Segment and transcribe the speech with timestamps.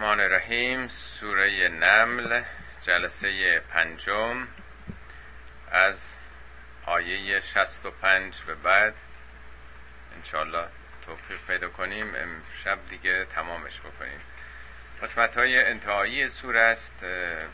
[0.00, 2.42] الرحمن الرحیم سوره نمل
[2.82, 4.48] جلسه پنجم
[5.70, 6.16] از
[6.86, 8.94] آیه 65 به بعد.
[10.16, 10.64] انشالله
[11.06, 14.20] توفیق پیدا کنیم امشب دیگه تمامش بکنیم.
[15.02, 17.04] قسمت های انتهایی سوره است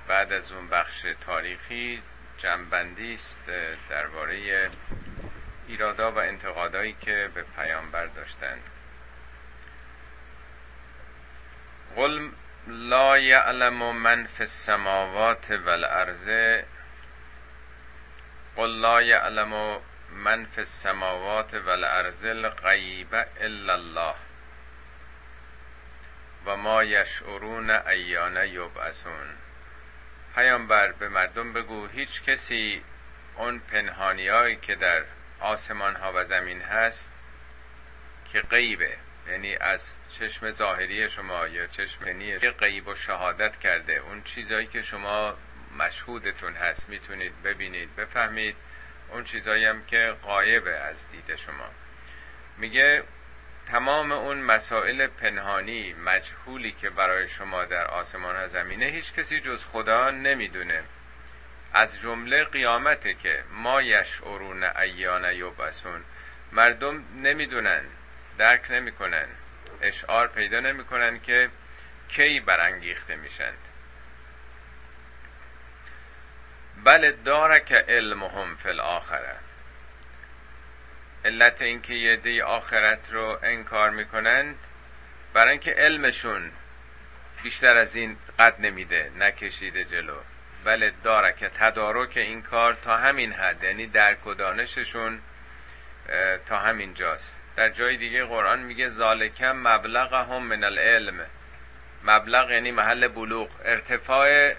[0.08, 2.02] بعد از اون بخش تاریخی
[2.38, 3.40] جنبندی است
[3.90, 4.70] درباره
[5.68, 8.62] ایرادا و انتقادایی که به پیامبر داشتند.
[11.96, 12.30] قل
[12.66, 16.28] لا یعلم من فی السماوات والارض
[18.56, 19.80] قل لا یعلم
[20.12, 24.14] من فی السماوات والارض الغیب الا الله
[26.46, 29.34] و ما یشعرون ایان یبعثون.
[30.34, 32.82] پیامبر به مردم بگو هیچ کسی
[33.36, 35.04] اون پنهانیایی که در
[35.40, 37.12] آسمان ها و زمین هست
[38.32, 39.05] که غیبه.
[39.30, 44.82] یعنی از چشم ظاهری شما یا چشم که غیب و شهادت کرده اون چیزایی که
[44.82, 45.36] شما
[45.78, 48.56] مشهودتون هست می‌تونید ببینید بفهمید.
[49.08, 51.70] اون چیزایی هم که قایبه از دید شما.
[52.58, 53.02] میگه
[53.66, 59.64] تمام اون مسائل پنهانی مجهولی که برای شما در آسمان ها زمینه هیچ کسی جز
[59.64, 60.82] خدا نمی‌دونه.
[61.72, 66.04] از جمله قیامته که ما یشعرون ایان یبعثون.
[66.52, 67.82] مردم نمی‌دونن
[68.38, 69.26] درک نمی‌کنن.
[69.82, 71.50] اشعار پیدا نمی‌کنن که
[72.08, 73.58] کی برانگیخته میشند.
[76.84, 79.36] بله دارک علمهم فی الاخره.
[81.24, 84.58] علت اینکه یه دی آخرت رو انکار می‌کنند
[85.32, 86.52] برای اینکه علمشون
[87.42, 90.16] بیشتر از این قد نمیده نکشیده جلو.
[90.64, 95.20] بله دارک تدارک این کار تا همین حد یعنی درک و دانششون
[96.46, 97.40] تا همین جاست.
[97.56, 101.26] در جای دیگه قرآن میگه ذالکم مبلغ هم من العلم.
[102.04, 103.50] مبلغ یعنی محل بلوغ.
[103.64, 104.54] ارتفاع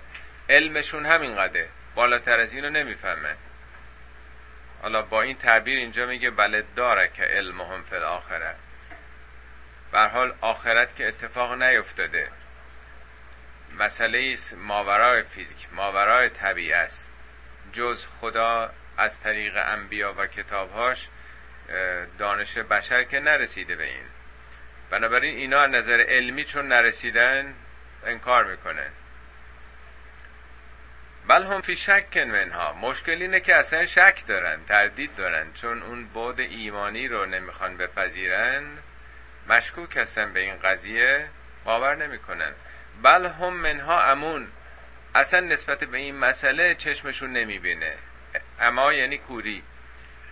[0.49, 3.35] علمشون همین قده بالاتر از اینو نمی‌فهمه.
[4.81, 8.55] حالا با این تعبیر اینجا میگه بله داره که علمهم فی الاخره.
[9.91, 12.27] بر حال آخرت که اتفاق نیفتاده.
[13.79, 17.13] مسئله است ماورای فیزیک ماورای طبیعه است.
[17.73, 21.09] جز خدا از طریق انبیا و کتابهاش
[22.17, 24.05] دانش بشر که نرسیده به این.
[24.89, 27.53] بنابراین اینا از نظر علمی چون نرسیدن
[28.05, 28.89] انکار می‌کنن.
[31.27, 32.73] بل هم فی شک منها.
[32.73, 35.53] مشکل اینه که اصلا شک دارن تردید دارن.
[35.53, 38.63] چون اون بود ایمانی رو نمی‌خوان بپذیرن
[39.49, 41.27] مشکوک هستن به این قضیه
[41.63, 42.53] باور نمی‌کنن.
[43.03, 44.47] بل هم منها امون.
[45.15, 47.93] اصلا نسبت به این مسئله چشمشون نمی‌بینه.
[48.59, 49.63] اما یعنی کوری.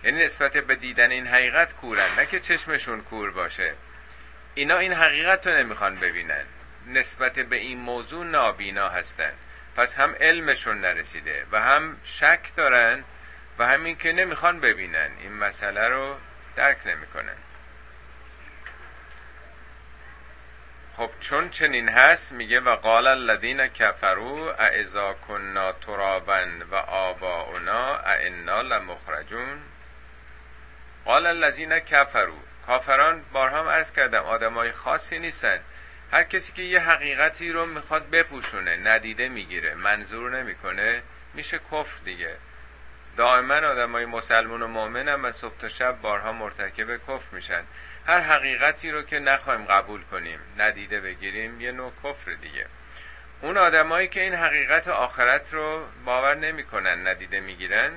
[0.06, 3.74] یعنی نسبت به دیدن این حقیقت کورن نه که چشمشون کور باشه.
[4.54, 6.44] اینا این حقیقت رو نمی‌خوان ببینن.
[6.86, 9.32] نسبت به این موضوع نابینا هستن.
[9.76, 13.04] پس هم علمشون نرسیده و هم شک دارن
[13.58, 15.10] و همین که نمی‌خوان ببینن.
[15.20, 16.16] این مسئله رو
[16.56, 17.36] درک نمی‌کنن.
[20.96, 28.62] خب چون چنین هست میگه و قال الذین کفروا اذا كنا ترابا و آباؤنا ائنا
[28.62, 29.62] لمخرجون.
[31.06, 32.36] قال الذین کفروا
[32.66, 35.58] کافران بارها عرض کردم آدمای خاصی نیستن.
[36.12, 41.02] هر کسی که یه حقیقتی رو می‌خواد بپوشونه ندیده می‌گیره منظور نمی‌کنه
[41.34, 42.36] میشه کفر دیگه.
[43.16, 47.62] دائما آدمای مسلمون و مؤمن هم از صبح تا شب بارها مرتکب کفر میشن.
[48.06, 52.66] هر حقیقتی رو که نخوایم قبول کنیم ندیده بگیریم یه نوع کفر دیگه.
[53.40, 57.92] اون آدمایی که این حقیقت آخرت رو باور نمی‌کنن ندیده می‌گیرن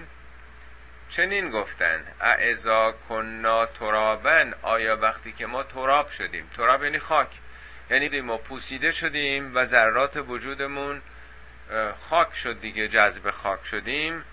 [1.10, 7.40] چنین گفتن اعزا کنا ترابن آیا وقتی که ما تراب شدیم تراب یعنی خاک
[7.90, 11.02] یعنی ما پوسیده شدیم و ذرات وجودمون
[12.10, 14.26] خاک شد دیگه جذب خاک شدیم.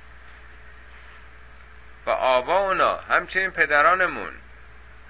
[2.07, 4.33] و آبا اونا همچنین پدرانمون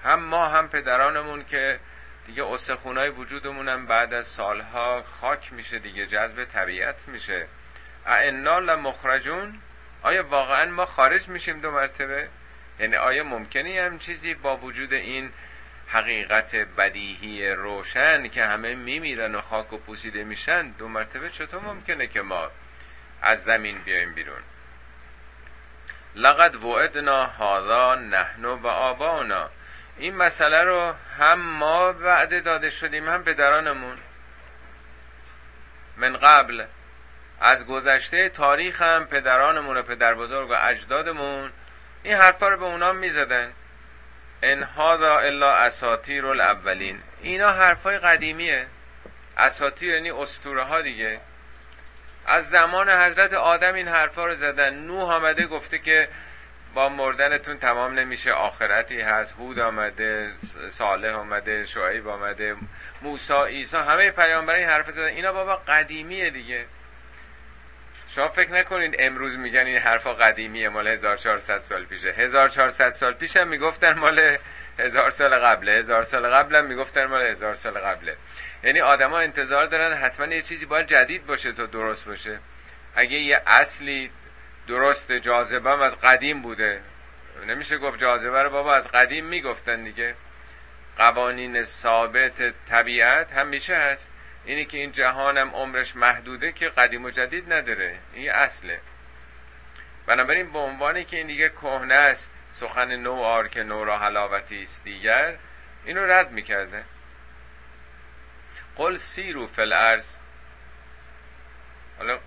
[0.03, 1.79] هم ما هم پدرانمون که
[2.25, 7.47] دیگه استخونای وجودمون هم بعد از سالها خاک میشه دیگه جذب طبیعت میشه.
[8.05, 9.61] اعنا لمخرجون.
[10.03, 12.27] آیا واقعا ما خارج میشیم دو مرتبه؟
[12.79, 15.31] یعنی آیا ممکنه هم چیزی با وجود این
[15.87, 22.07] حقیقت بدیهی روشن که همه میمیرن و خاک و پوسیده میشن دو مرتبه چطور ممکنه
[22.07, 22.51] که ما
[23.21, 24.41] از زمین بیایم بیرون؟
[26.15, 29.49] لقد وعدنا هذا نحن و آبانا
[29.97, 33.97] این مسئله رو هم ما وعده داده شدیم هم پدرانمون.
[35.97, 36.65] من قبل
[37.41, 41.51] از گذشته تاریخ هم پدرانمون و پدر بزرگ و اجدادمون
[42.03, 43.51] این حرفا رو به اونا می‌زدن.
[44.43, 47.01] ان هذا الا اساطیر الاولین.
[47.21, 48.67] اینا حرفای قدیمیه.
[49.37, 51.19] اساطیر یعنی اسطوره ها دیگه.
[52.27, 54.73] از زمان حضرت آدم این حرفا رو زدن.
[54.73, 56.09] نوح آمده گفته که
[56.73, 58.31] با مردنتون تمام نمیشه.
[58.31, 59.35] آخرتی هست.
[59.39, 60.33] هود آمده
[60.69, 62.55] صالح آمده شعیب آمده
[63.01, 65.05] موسی عیسی همه پیامبران این حرف زدن.
[65.05, 66.65] اینا بابا قدیمیه دیگه.
[68.09, 72.11] شما فکر نکنید امروز میگن این حرفا قدیمیه مال 1400 سال پیشه.
[72.11, 74.37] 1400 سال پیش هم می‌گفتن مال
[74.79, 75.71] هزار سال قبله.
[75.71, 78.17] هزار سال قبل می‌گفتن مال هزار سال قبله.
[78.63, 82.39] یعنی آدما انتظار دارن حتما یه چیزی باید جدید باشه تا درست باشه.
[82.95, 84.11] اگه یه اصلی
[84.67, 86.81] درست جاذبه از قدیم بوده.
[87.47, 90.15] نمیشه گفت جاذبه رو بابا از قدیم می‌گفتن دیگه.
[90.97, 94.11] قوانین ثابت طبیعت همیشه هست.
[94.47, 97.99] اینی که این جهانم عمرش محدوده که قدیم و جدید نداره.
[98.13, 98.81] این اصله.
[100.05, 104.61] بنابراین به عنوانی که این دیگه کهنه است سخن نو آر که نو را حلاوتی
[104.61, 105.35] است دیگر
[105.85, 106.83] اینو رد می‌کرده.
[108.75, 110.15] قل سیرو فل ارز
[111.97, 112.19] حالا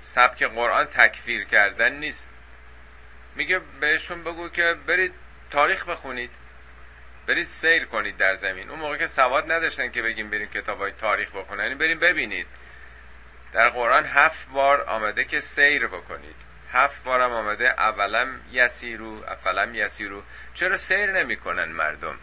[0.00, 2.30] سبک قرآن تکفیر کردن نیست.
[3.34, 5.14] میگه بهشون بگو که برید
[5.50, 6.30] تاریخ بخونید.
[7.26, 8.70] برید سیر کنید در زمین.
[8.70, 11.62] اون موقع که سواد نداشتن که بگیم بریم کتاب های تاریخ بخونن.
[11.62, 12.46] یعنی بریم ببینید.
[13.52, 16.36] در قرآن هفت بار آمده که سیر بکنید.
[16.72, 20.22] هفت بارم آمده اولم یسیرو افلم یسیرو.
[20.54, 22.18] چرا سیر نمی‌کنن مردم؟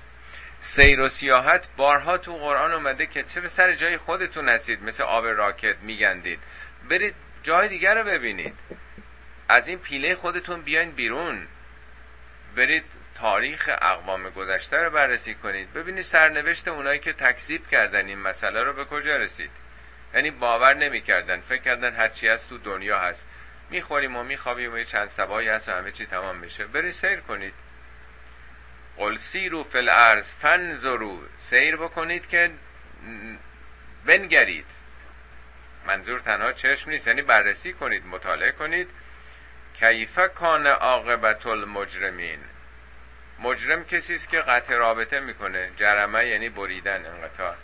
[0.60, 5.26] سیر و سیاحت بارها تو قرآن اومده که چرا سر جای خودتون هستید؟ مثل آب
[5.26, 6.40] راکت میگندید.
[6.90, 8.56] برید جای دیگر رو ببینید.
[9.50, 11.48] از این پیله خودتون بیاین بیرون.
[12.56, 15.74] برید تاریخ اقوام گذشته رو بررسی کنید.
[15.74, 19.52] ببینید سرنوشت اونایی که تکذیب کردن این مسئله رو به کجا رسید.
[20.14, 21.42] یعنی باور نمی‌کردن.
[21.42, 23.28] فکر کردن هرچی هست تو دنیا هست.
[23.70, 27.54] می‌خوریم و میخوابیم و چند سبایی هست و همه چی تمام میشه برید سیر کنید.
[28.98, 32.52] قل سیرو فل ارز فنظرو سیر بکنید که
[34.06, 34.66] بنگرید.
[35.88, 37.08] منظور تنها چشم نیست.
[37.08, 38.90] یعنی بررسی کنید مطالعه کنید.
[39.74, 42.40] کیف کان عاقبت المجرمین؟
[43.40, 45.72] مجرم کسی است که قطع رابطه می‌کنه.
[45.78, 47.56] جرمه یعنی بریدن انقطاع.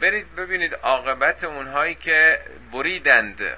[0.00, 2.40] برید ببینید عاقبت اونهایی که
[2.72, 3.56] بریدند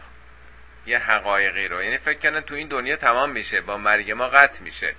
[0.87, 1.83] یه حقایقی رو.
[1.83, 4.95] یعنی فکر کنن تو این دنیا تمام میشه با مرگ ما قطع میشه.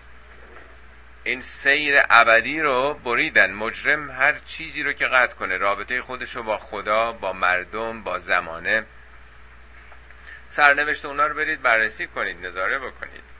[1.23, 3.51] این سیر ابدی رو بریدن.
[3.53, 8.19] مجرم هر چیزی رو که قطع کنه رابطه خودش رو با خدا با مردم با
[8.19, 8.83] زمانه.
[10.49, 13.32] سرنوشت اونا رو برید بررسی کنید نظاره بکنید.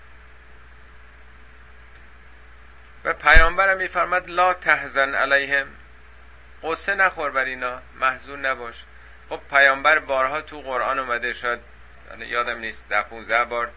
[3.06, 5.68] و پیامبرم میفرمد لا تحزن علیهم.
[6.64, 8.84] قصه نخور بر اینا محزون نباش.
[9.30, 11.60] خب پیامبر بارها تو قرآن اومده شاید
[12.20, 13.72] یادم نیست ده 15 بار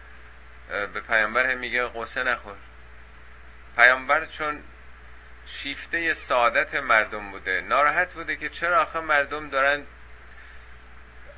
[0.69, 2.55] به پیامبر میگه قصه نخور.
[3.75, 4.63] پیامبر چون
[5.45, 9.83] شیفته سعادت مردم بوده ناراحت بوده که چرا آخه مردم دارن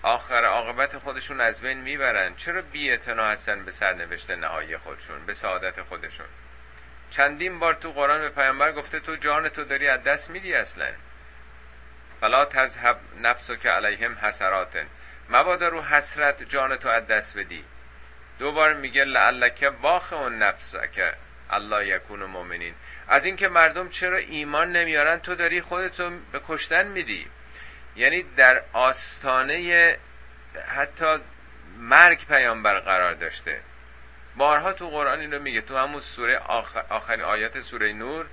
[0.01, 5.81] آخر عاقبت خودشون از بین می‌برن؟ چرا بی هستن به سرنوشت نهایی خودشون به سعادت
[5.81, 6.25] خودشون؟
[7.09, 10.87] چندین بار تو قرآن به پیامبر گفته تو جان تو داری از دست میدی اصلا.
[12.21, 14.85] فلا تذهب نفسو که علیهم حسراتن
[15.29, 17.65] مبادا رو حسرت جان تو از دست بدی.
[18.39, 21.13] دوبار میگه لعلک باخ اون نفس که
[21.49, 22.73] الله یکون مؤمنین.
[23.07, 27.27] از اینکه مردم چرا ایمان نمیارن تو داری خودتو به کشتن میدی.
[27.95, 29.97] یعنی در آستانه
[30.67, 31.17] حتی
[31.77, 33.61] مرگ پیامبر قرار داشته.
[34.35, 35.61] بارها تو قرآن این رو میگه.
[35.61, 38.25] تو همون سوره آخر آخرین آیات سوره نور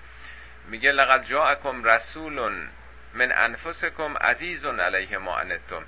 [0.68, 2.52] میگه لقد جاءکم رسول
[3.14, 5.82] من انفسکم عزیز علیه ما انتم.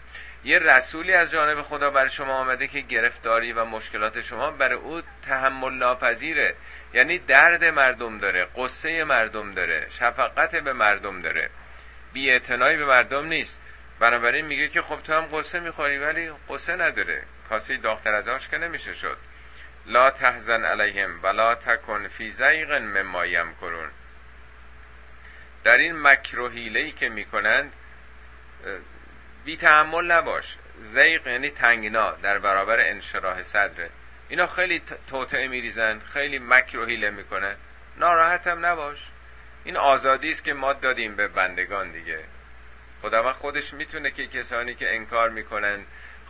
[0.45, 5.03] یه رسولی از جانب خدا بر شما آمده که گرفتاری و مشکلات شما بر او
[5.23, 6.55] تحمل ناپذیره.
[6.95, 11.51] یعنی درد مردم داره قصه مردم داره شفقت به مردم داره.
[12.13, 13.61] بی به مردم نیست.
[14.01, 17.23] بنابراین میگه که خب تو هم قصه می‌خوری ولی قصه نداره.
[17.49, 19.17] کاسه داختر از آش که نمیشه شد.
[19.89, 23.27] لا تحزن علیهم ولا تکن فی زیغ مما
[23.61, 23.89] کرون.
[25.65, 27.73] در این مکر و ای که می‌کنند
[29.45, 30.57] بی تحمل نباش.
[30.83, 33.91] زیغ یعنی تنگنا در برابر انشراح صدره
[34.29, 37.57] اینا خیلی توطعه میریزند خیلی مکر و حیله می‌کنن
[37.97, 39.07] ناراحت هم نباش.
[39.65, 42.25] این آزادی است که ما دادیم به بندگان دیگه.
[43.03, 45.85] خداوند خودش می‌تونه که کسانی که انکار می‌کنن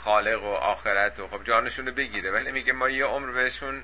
[0.04, 3.82] خالق و آخرت و خب جانشون رو بگیره ولی میگه ما یه عمر بهشون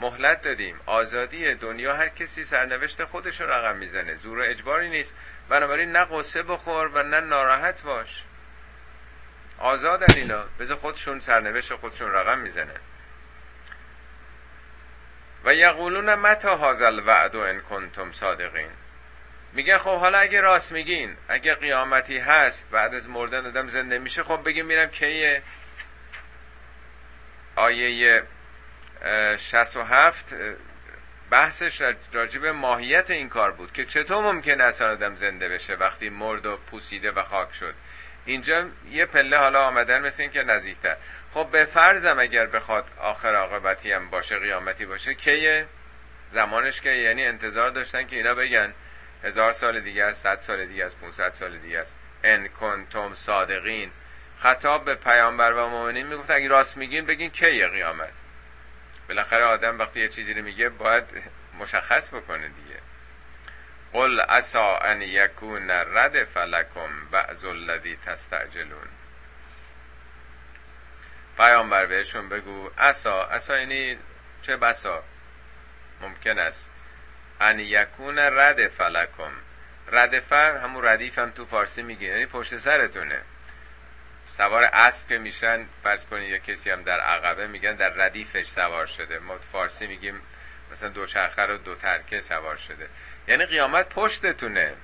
[0.00, 0.80] مهلت دادیم.
[0.86, 4.14] آزادی دنیا هر کسی سرنوشت خودش رو رقم می‌زنه.
[4.14, 5.14] زور و اجباری نیست.
[5.48, 8.24] بنابراین نه قصه بخور و نه ناراحت باش.
[9.58, 10.44] آزادن اینا.
[10.60, 12.74] بذار خودشون سرنوشت خودشون رقم می‌زنه
[15.44, 18.70] و یقولون متا هازل وعد ان کنتم صادقین؟
[19.52, 24.22] میگن خب حالا اگه راست میگین اگه قیامتی هست بعد از مردن آدم زنده میشه
[24.22, 25.42] خب بگیم میرم کیه؟
[27.56, 28.22] آیه
[29.38, 30.34] 67
[31.30, 31.82] بحثش
[32.12, 36.56] راجب ماهیت این کار بود که چطور ممکن اصلا آدم زنده بشه وقتی مرد و
[36.56, 37.74] پوسیده و خاک شد.
[38.24, 40.96] اینجا یه پله حالا آمدن مثل این که نزدیکتر.
[41.34, 45.66] خب به فرضم اگر بخواد آخر عاقبتی هم باشه قیامتی باشه کیه؟
[46.32, 48.74] زمانش که یعنی انتظار داشتن که اینا بگن.
[49.24, 51.96] هزار سال دیگه است صد سال دیگه است 500 سال دیگه است.
[52.24, 53.90] ان کنتم صادقین.
[54.38, 58.12] خطاب به پیامبر و مؤمنین می‌گفت اگه راست میگین بگین کیه قیامت؟
[59.08, 61.04] بالاخره آدم وقتی یه چیزی رو میگه باید
[61.58, 62.80] مشخص بکنه دیگه.
[63.92, 68.88] قل عسا ان یکون رد فلکم بعض الذی تستعجلون.
[71.36, 73.98] پیامبر بهشون بگو عسا عسا یعنی
[74.42, 75.02] چه بسا؟
[76.00, 76.70] ممکن است.
[77.42, 79.32] ان یکون رد فلکم.
[79.92, 82.06] ردف همون ردیف هم تو فارسی میگه.
[82.06, 83.22] یعنی پشت سرتونه.
[84.28, 88.86] سوار اسب که میشن فرض کنید یا کسی هم در عقبه میگن در ردیفش سوار
[88.86, 89.18] شده.
[89.18, 90.22] ما فارسی میگیم
[90.72, 92.88] مثلا دوچرخه رو دو ترکه سوار شده.
[93.28, 94.74] یعنی قیامت پشتتونه.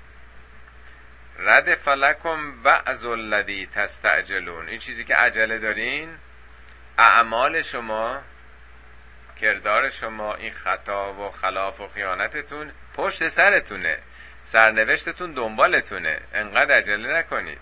[1.38, 4.68] رد فلکم بعض الذی تستعجلون.
[4.68, 6.18] این چیزی که عجله دارین
[6.98, 8.22] اعمال شما
[9.38, 13.98] کردار شما این خطا و خلاف و خیانتتون پشت سرتونه.
[14.42, 16.20] سرنوشتتون دنبالتونه.
[16.34, 17.58] انقدر عجله نکنید.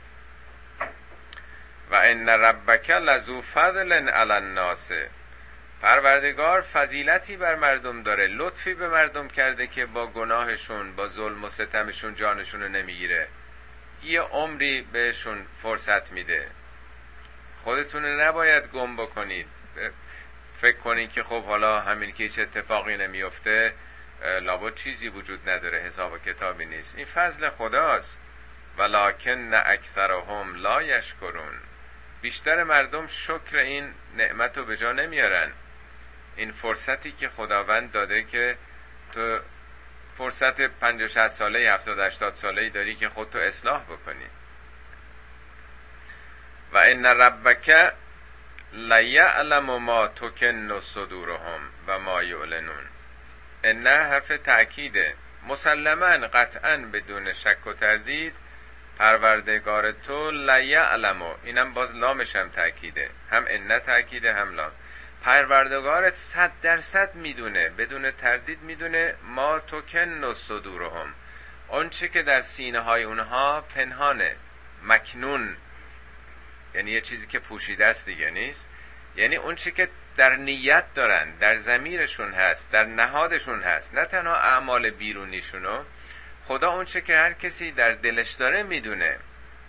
[1.90, 4.92] و ان ربک لذو فضل علی الناس.
[5.82, 8.26] پروردگار فضیلتی بر مردم داره.
[8.26, 13.28] لطفی به مردم کرده که با گناهشون با ظلم و ستمشون جانشون رو نمی‌گیره.
[14.02, 16.48] یه عمری بهشون فرصت میده.
[17.64, 19.46] خودتون نباید گم بکنید.
[20.60, 23.74] فکر کنید که خب حالا همین که هیچ اتفاقی نمیفته
[24.42, 26.96] لابد چیزی وجود نداره حساب و کتابی نیست.
[26.96, 28.20] این فضل خداست.
[28.78, 31.54] ولکن اکثرهم لا یشکرون.
[32.22, 35.52] بیشتر مردم شکر این نعمت رو به جا نمیارن.
[36.36, 38.56] این فرصتی که خداوند داده که
[39.12, 39.38] تو
[40.18, 44.26] فرصت 50 60 ساله 70 80 ساله داری که خودتو اصلاح بکنی.
[46.72, 47.92] و ان ربک
[48.72, 52.84] لیعلم ما تکن صدورهم و ما یعلنون.
[53.64, 55.14] ان حرف تأکیده.
[55.48, 58.34] مسلما قطعا بدون شک و تردید
[58.98, 63.10] پروردگار تو لیعلمو اینم باز لامش هم تأکیده.
[63.30, 64.72] هم ان تأکیده هم لام.
[65.22, 71.14] پروردگارت صد درصد می‌دونه بدون تردید می‌دونه ما توکن و صدورهم
[71.68, 74.36] آنچه که در سینه های اونها پنهانه.
[74.82, 75.56] مکنون.
[76.76, 78.68] یعنی یه چیزی که پوشیده است دیگه نیست.
[79.16, 84.90] یعنی اونچه که در نیت دارن در زمیرشون هست در نهادشون هست نه تنها اعمال
[84.90, 85.84] بیرونیشونو
[86.44, 89.18] خدا اونچه که هر کسی در دلش داره می‌دونه.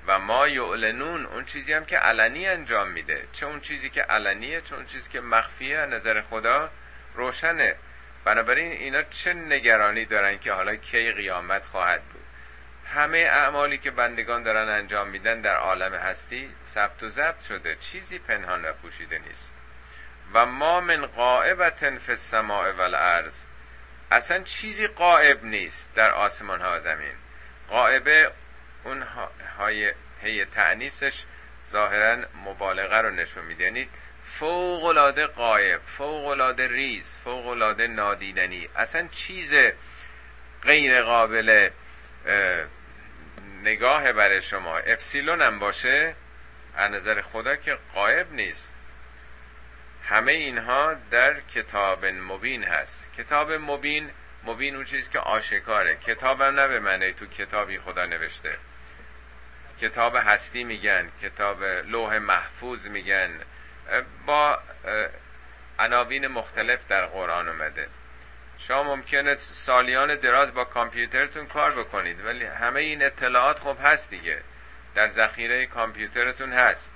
[0.07, 3.27] و ما یعلنون اون چیزی هم که علنی انجام میده.
[3.31, 6.69] چه اون چیزی که علنیه چه اون چیزی که مخفیه نظر خدا
[7.13, 7.75] روشنه.
[8.25, 12.16] بنابراین اینا چه نگرانی دارن که حالا کی قیامت خواهد بود؟
[12.93, 18.19] همه اعمالی که بندگان دارن انجام میدن در عالم هستی ثبت و ضبط شده چیزی
[18.19, 19.53] پنهان و پوشیده نیست.
[20.33, 23.43] و ما من قائبت فی السماء والارض
[24.11, 27.13] اصلا چیزی قائب نیست در آسمان ها و زمین.
[27.69, 28.31] قائبه
[28.83, 29.03] اون
[29.57, 31.23] های هی تعنیسش
[31.67, 33.63] ظاهرا مبالغه رو نشون میده.
[33.63, 33.89] یعنی
[34.39, 38.69] فوق العاده قائب فوق العاده ریز فوق العاده نادیدنی.
[38.75, 39.55] اصلا چیز
[40.63, 41.69] غیر قابل
[43.63, 44.77] نگاه برای شما.
[44.77, 46.15] اپسیلون هم باشه
[46.75, 48.75] از نظر خدا که قائب نیست.
[50.03, 53.13] همه اینها در کتاب مبین هست.
[53.13, 54.11] کتاب مبین
[54.43, 55.95] مبین اون چیزی که آشکاره.
[55.95, 58.57] کتابم نه به معنی تو کتابی خدا نوشته.
[59.81, 63.39] کتاب هستی میگن کتاب لوح محفوظ میگن.
[64.25, 64.59] با
[65.79, 67.87] عناوین مختلف در قرآن اومده.
[68.59, 74.41] شما ممکنه سالیان دراز با کامپیوترتون کار بکنید ولی همه این اطلاعات خب هست دیگه.
[74.95, 76.93] در ذخیره کامپیوترتون هست.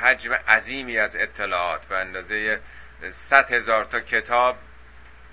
[0.00, 2.60] حجم عظیمی از اطلاعات به اندازه
[3.10, 4.56] صد هزار تا کتاب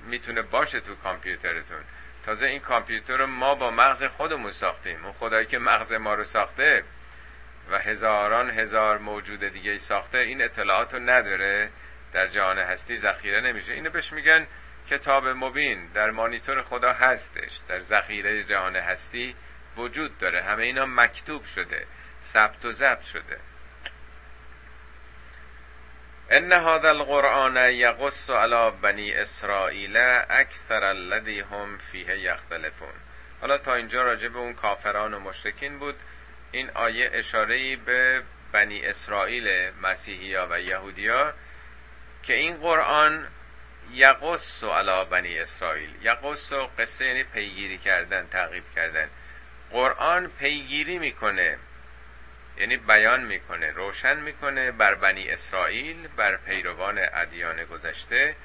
[0.05, 1.83] می‌تونه باشه تو کامپیوترتون.
[2.25, 5.03] تازه این کامپیوتر رو ما با مغز خودمون ساختیم.
[5.03, 6.83] اون خدایی که مغز ما رو ساخته
[7.71, 11.69] و هزاران هزار موجود دیگه ساخته این اطلاعات رو نداره.
[12.17, 13.73] در جهان هستی ذخیره نمیشه.
[13.73, 14.47] اینو بهش میگن
[14.89, 15.87] کتاب مبین.
[15.93, 17.59] در مانیتور خدا هستش.
[17.67, 19.35] در ذخیره جهان هستی
[19.77, 20.43] وجود داره.
[20.43, 21.87] همه اینا مکتوب شده.
[22.23, 23.39] ثبت و ضبط شده.
[26.29, 29.97] ان هذا القرآن یقص على بنی اسرائیل
[30.29, 32.93] اکثر الذی هم فیه یختلفون.
[33.41, 35.95] حالا تا اینجا راجع به اون کافران و مشرکین بود.
[36.51, 41.33] این آیه اشاره به بنی اسرائیل مسیحیا و یهودیا
[42.27, 43.27] که این قرآن
[43.91, 49.09] یقص و علا بنی اسرائیل یقص قصه یعنی پیگیری کردن تعقیب کردن.
[49.71, 51.57] قرآن پیگیری می‌کنه
[52.57, 58.35] یعنی بیان می‌کنه روشن می‌کنه بر بنی اسرائیل بر پیروان ادیان گذشته.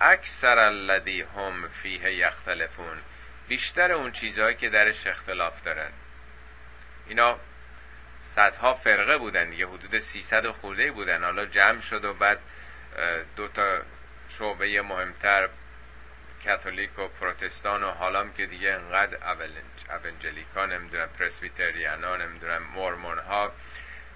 [0.00, 2.98] اکثر الذی هم فیه یختلفون
[3.48, 5.90] بیشتر اون چیزهایی که درش اختلاف دارن.
[7.06, 7.38] اینا
[8.20, 11.24] صدها فرقه بودن دیگه حدود 300 خورده بودن.
[11.24, 12.38] حالا جمع شد و بعد
[13.36, 13.78] دو تا
[14.28, 15.48] شعبه مهمتر
[16.44, 19.18] کاتولیک و پروتستان و حالام که دیگه انقدر
[20.04, 23.52] اونجلیکا نمی‌دونم پرسویتریانا نمی‌دونم مورمون ها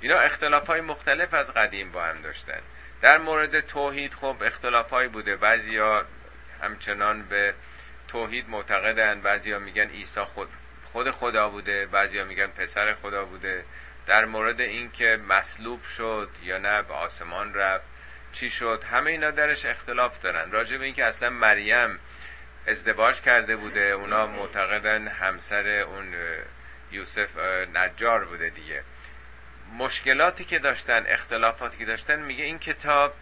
[0.01, 2.61] اینا اختلاف های مختلف از قدیم با هم داشتن.
[3.01, 5.37] در مورد توحید خب اختلاف های بوده.
[5.37, 6.05] بعضیا
[6.63, 7.55] همچنان به
[8.09, 10.49] توحید معتقدن بعضیا میگن عیسی خود
[10.85, 13.65] خود خدا بوده بعضیا میگن پسر خدا بوده.
[14.07, 17.85] در مورد اینکه مصلوب شد یا نه به آسمان رفت.
[18.35, 20.51] چی شد؟ همه اینا درش اختلاف دارن.
[20.51, 21.99] راجع به اینکه اصلا مریم
[22.67, 26.15] ازدواج کرده بوده اونا معتقدن همسر اون
[26.93, 27.37] یوسف
[27.75, 28.83] نجار بوده دیگه.
[29.79, 33.15] مشکلاتی که داشتن اختلافاتی که داشتن میگه این کتاب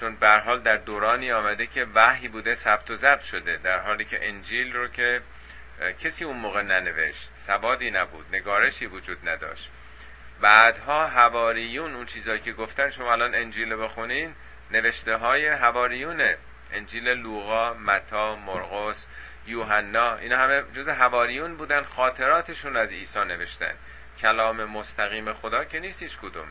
[0.00, 4.04] چون به حال در دورانی آمده که وحی بوده ثبت و ضبط شده در حالی
[4.04, 5.20] که انجیل رو که
[5.98, 9.70] کسی اون موقع ننوشت سوادی نبود نگارشی وجود نداشت.
[10.40, 14.34] بعدها هواریون اون چیزایی که گفتن شما الان انجیل بخونین
[14.70, 16.36] نوشته های هواریونه
[16.72, 19.06] انجیل لوقا متا مرقس
[19.46, 23.74] یوحنا اینا همه جز هواریون بودن خاطراتشون از عیسی نوشتن.
[24.18, 26.48] کلام مستقیم خدا که نیست هیچ کدوم.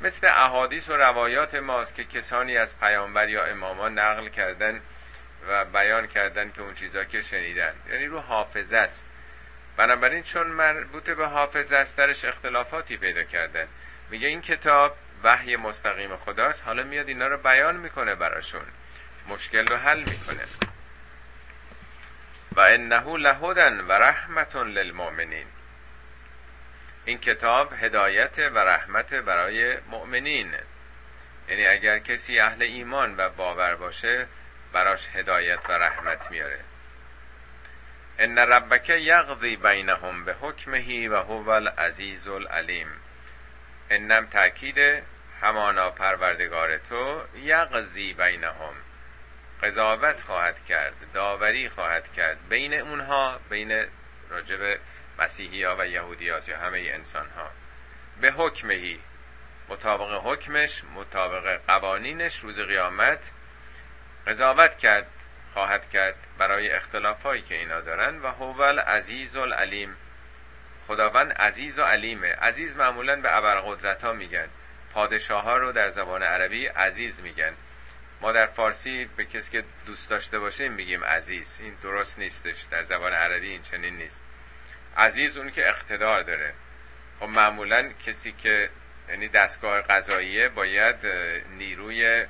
[0.00, 4.80] مثل احادیث و روایات ماست که کسانی از پیامبر یا امامان نقل کردن
[5.48, 7.74] و بیان کردن که اون چیزا که شنیدن.
[7.92, 9.06] یعنی رو حافظه است.
[9.76, 13.68] بنابراین چون مربوط به حافظه است درش اختلافاتی پیدا کردن
[14.10, 16.62] میگه این کتاب وحی مستقیم خداست.
[16.64, 18.66] حالا میاد اینا رو بیان می‌کنه براشون.
[19.28, 20.44] مشکل رو حل می‌کنه.
[22.52, 25.46] و انه لهدن و رحمت للمؤمنین.
[27.04, 30.54] این کتاب هدایت و رحمت برای مؤمنین.
[31.48, 34.26] یعنی اگر کسی اهل ایمان و باور باشه
[34.72, 36.60] براش هدایت و رحمت میاره.
[38.18, 42.88] ان ربک یقضی بینهم به حکمهی و هو العزیز العلیم.
[43.90, 45.02] انم تاکید
[45.40, 48.74] همانا پروردگار تو یقضی بینهم.
[49.62, 53.84] قضاوت خواهد کرد داوری خواهد کرد بین اونها بین
[54.30, 54.78] راجب
[55.18, 57.50] مسیحی ها و یهودی ها یا همه انسان ها.
[58.20, 59.00] به حکمهی
[59.68, 63.30] مطابق حکمش مطابق قوانینش روز قیامت
[64.26, 65.06] قضاوت کرد.
[65.56, 69.96] خواهد کرد برای اختلافایی که اینا دارن و هوول عزیز العلیم.
[70.86, 74.48] خداوند عزیز و علیمه عزیز معمولا به ابرقدرت ها میگن.
[74.92, 77.52] پادشاه ها رو در زبان عربی عزیز میگن.
[78.20, 81.60] ما در فارسی به کسی که دوست داشته باشیم میگیم عزیز.
[81.62, 82.62] این درست نیستش.
[82.70, 84.24] در زبان عربی این چنین نیست.
[84.96, 86.54] عزیز اون که اقتدار داره.
[87.20, 88.70] خب معمولا کسی که
[89.08, 90.96] یعنی دستگاه قضاییه باید
[91.58, 92.26] نیروی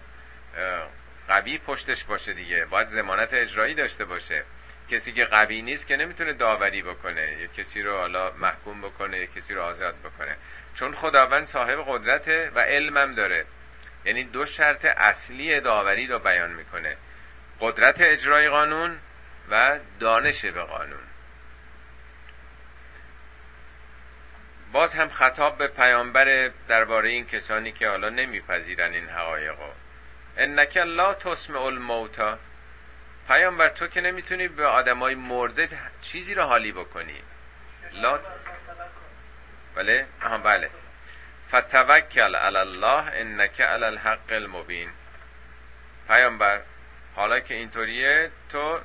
[1.28, 2.64] قوی پشتش باشه دیگه.
[2.64, 4.44] باید زمانت اجرایی داشته باشه.
[4.90, 7.36] کسی که قوی نیست که نمی‌تونه داوری بکنه.
[7.40, 10.36] یا کسی رو حالا محکوم بکنه یا کسی رو آزاد بکنه.
[10.74, 13.44] چون خداوند صاحب قدرته و علمم داره.
[14.04, 16.96] یعنی دو شرط اصلی داوری رو بیان می‌کنه.
[17.60, 18.98] قدرت اجرای قانون
[19.50, 21.06] و دانش به قانون.
[24.72, 29.70] باز هم خطاب به پیامبر درباره این کسانی که حالا نمیپذیرن این حقایقو
[30.36, 32.38] انک لا تسمع الموتا
[33.28, 35.68] پیامبر تو که نمی‌تونی به آدمای مرده
[36.02, 37.22] چیزی رو حالی بکنی.
[37.92, 38.20] لا
[39.74, 40.70] بله؟ آها بله.
[41.48, 44.90] فتوکل علی الله انک علی الحق المبین.
[46.08, 46.60] پیامبر
[47.16, 48.80] حالا که اینطوریه تو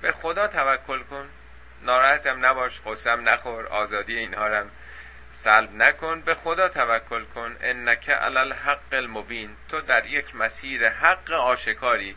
[0.00, 1.28] به خدا توکل کن.
[1.82, 4.66] ناراحتم نباش قسم نخور آزادی اینها رو
[5.32, 7.56] سلب نکن به خدا توکل کن.
[7.60, 9.56] انک علی الحق المبین.
[9.68, 12.16] تو در یک مسیر حق آشکاری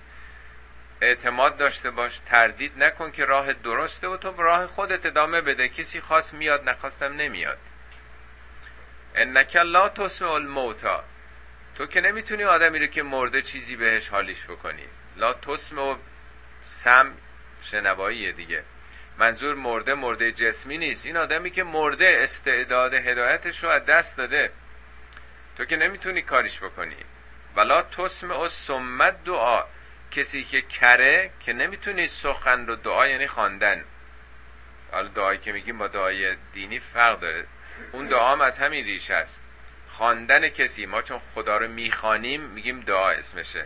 [1.02, 5.70] اعتماد داشته باش تردید نکن که راه درسته و تو راه خودت ادامه بده.
[5.70, 7.58] کسی خواست میاد نخواستم نمیاد.
[9.16, 11.04] انک لا تسمع الموتا
[11.76, 14.86] تو که نمی‌تونی آدمی رو که مرده چیزی بهش حالیش بکنی.
[15.16, 15.96] لا تسمع
[16.64, 17.12] سم
[17.62, 18.64] شنوایی دیگه.
[19.18, 21.06] منظور مرده مرده جسمی نیست.
[21.06, 24.52] این آدمی که مرده استعداد هدایتش رو از دست داده
[25.58, 26.96] تو که نمی‌تونی کاریش بکنی.
[27.56, 29.64] ولا تسمع سمت دعا.
[30.12, 33.84] کسی که کره که نمی‌تونی سخن رو دعا یعنی خواندن.
[34.92, 37.46] حالا دعایی که میگیم با دعای دینی فرق داره.
[37.92, 39.42] اون دعام از همین ریشه است
[39.90, 40.86] خواندن کسی.
[40.86, 43.66] ما چون خدا رو می‌خوانیم میگیم دعا اسمشه.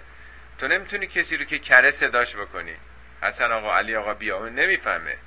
[0.58, 2.76] تو نمی‌تونی کسی رو که کره صداش بکنی.
[3.24, 4.50] حسن آقا علی آقا بیا.
[4.50, 5.18] نمی‌فهمه.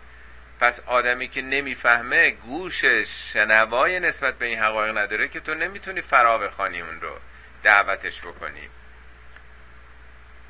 [0.62, 6.38] پس آدمی که نمی‌فهمه گوشش شنوای نسبت به این حقایق نداره که تو نمی‌تونی فرا
[6.38, 7.18] بخوانی اون رو
[7.62, 8.68] دعوتش بکنی.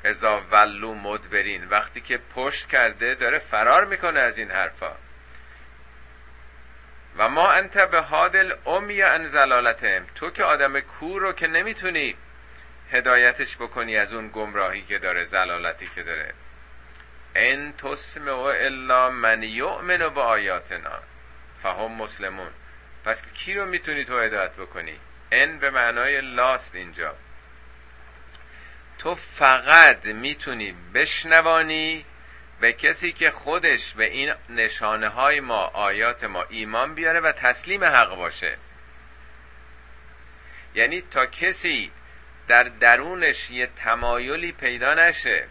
[0.03, 4.91] ازا ولو مدبرین وقتی که پشت کرده داره فرار می‌کنه از این حرفا.
[7.17, 12.15] و ما انت به حادل امی ان زلالتهم تو که آدم کور رو که نمی‌تونی
[12.91, 16.33] هدایتش بکنی از اون گمراهی که داره زلالتی که داره.
[17.35, 20.99] ان تسمع الا من یؤمن با آیاتنا
[21.63, 22.51] فهم مسلمون.
[23.05, 24.99] پس کی رو می‌تونی تو هدایت بکنی؟
[25.31, 27.15] ان به معنای لاست اینجا.
[28.97, 32.05] تو فقط می‌تونی بشنوانی
[32.59, 37.83] به کسی که خودش به این نشانه های ما آیات ما ایمان بیاره و تسلیم
[37.83, 38.57] حق باشه.
[40.75, 41.91] یعنی تا کسی
[42.47, 45.47] در درونش یه تمایلی پیدا نشه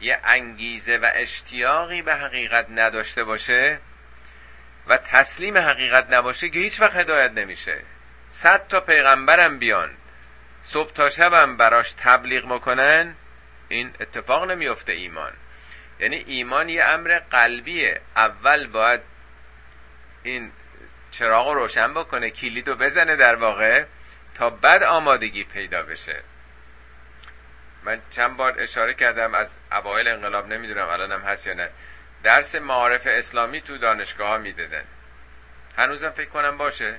[0.00, 3.78] یه انگیزه و اشتیاقی به حقیقت نداشته باشه
[4.86, 7.82] و تسلیم حقیقت نباشه که هیچ وقت هدایت نمیشه.
[8.28, 9.90] صد تا پیغمبرم بیان
[10.62, 13.14] صبح تا شبم براش تبلیغ می‌کنن
[13.68, 15.32] این اتفاق نمیفته ایمان.
[16.00, 18.00] یعنی ایمان یه امر قلبیه.
[18.16, 19.00] اول باید
[20.22, 20.52] این
[21.10, 23.84] چراغ رو روشن بکنه کلید رو بزنه در واقع
[24.34, 26.22] تا بعد آمادگی پیدا بشه.
[27.86, 31.68] من چند بار اشاره کردم از اوایل انقلاب نمی‌دونم الانم هست یا نه.
[32.22, 34.84] درس معارف اسلامی تو دانشگاه ها می‌دادن.
[35.78, 36.98] هنوزم فکر کنم باشه.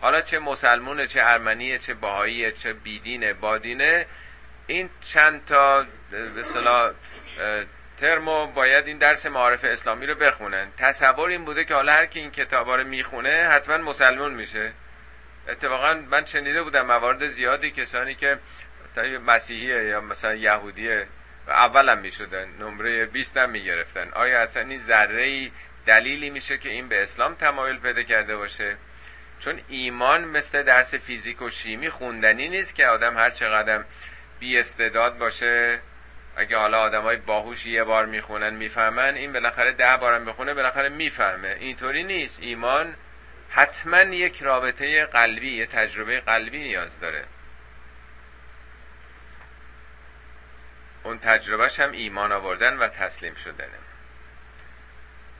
[0.00, 4.06] حالا چه مسلمونه چه ارمنیه چه باهاییه چه بیدینه بادینه
[4.66, 6.42] این چند تا به
[7.96, 10.68] ترمو باید این درس معارف اسلامی رو بخونن.
[10.76, 14.72] تصور این بوده که حالا هر کی این کتابا رو می‌خونه حتما مسلمون میشه.
[15.48, 18.38] اتفاقا من شنیده بودم موارد زیادی کسانی که
[18.98, 21.06] مسیحیه یا مثلا یهودیه
[21.48, 24.10] اولم می‌شدن نمره 20 هم می‌گرفتن.
[24.14, 25.50] آیا اصلا این ذره
[25.86, 28.76] دلیلی میشه که این به اسلام تمایل پیدا کرده باشه؟
[29.40, 33.84] چون ایمان مثل درس فیزیک و شیمی خوندنی نیست که آدم هر چقدر
[34.40, 35.78] بی استعداد باشه.
[36.36, 41.56] اگه حالا آدمای باهوشی یه بار می‌خونن می‌فهمن این بالاخره ده بارم بخونه بالاخره می‌فهمه.
[41.60, 42.40] اینطوری نیست.
[42.42, 42.94] ایمان
[43.50, 47.24] حتما یک رابطه قلبی یه تجربه قلبی نیاز داره.
[51.06, 53.78] اون تجربهش هم ایمان آوردن و تسلیم شدنه.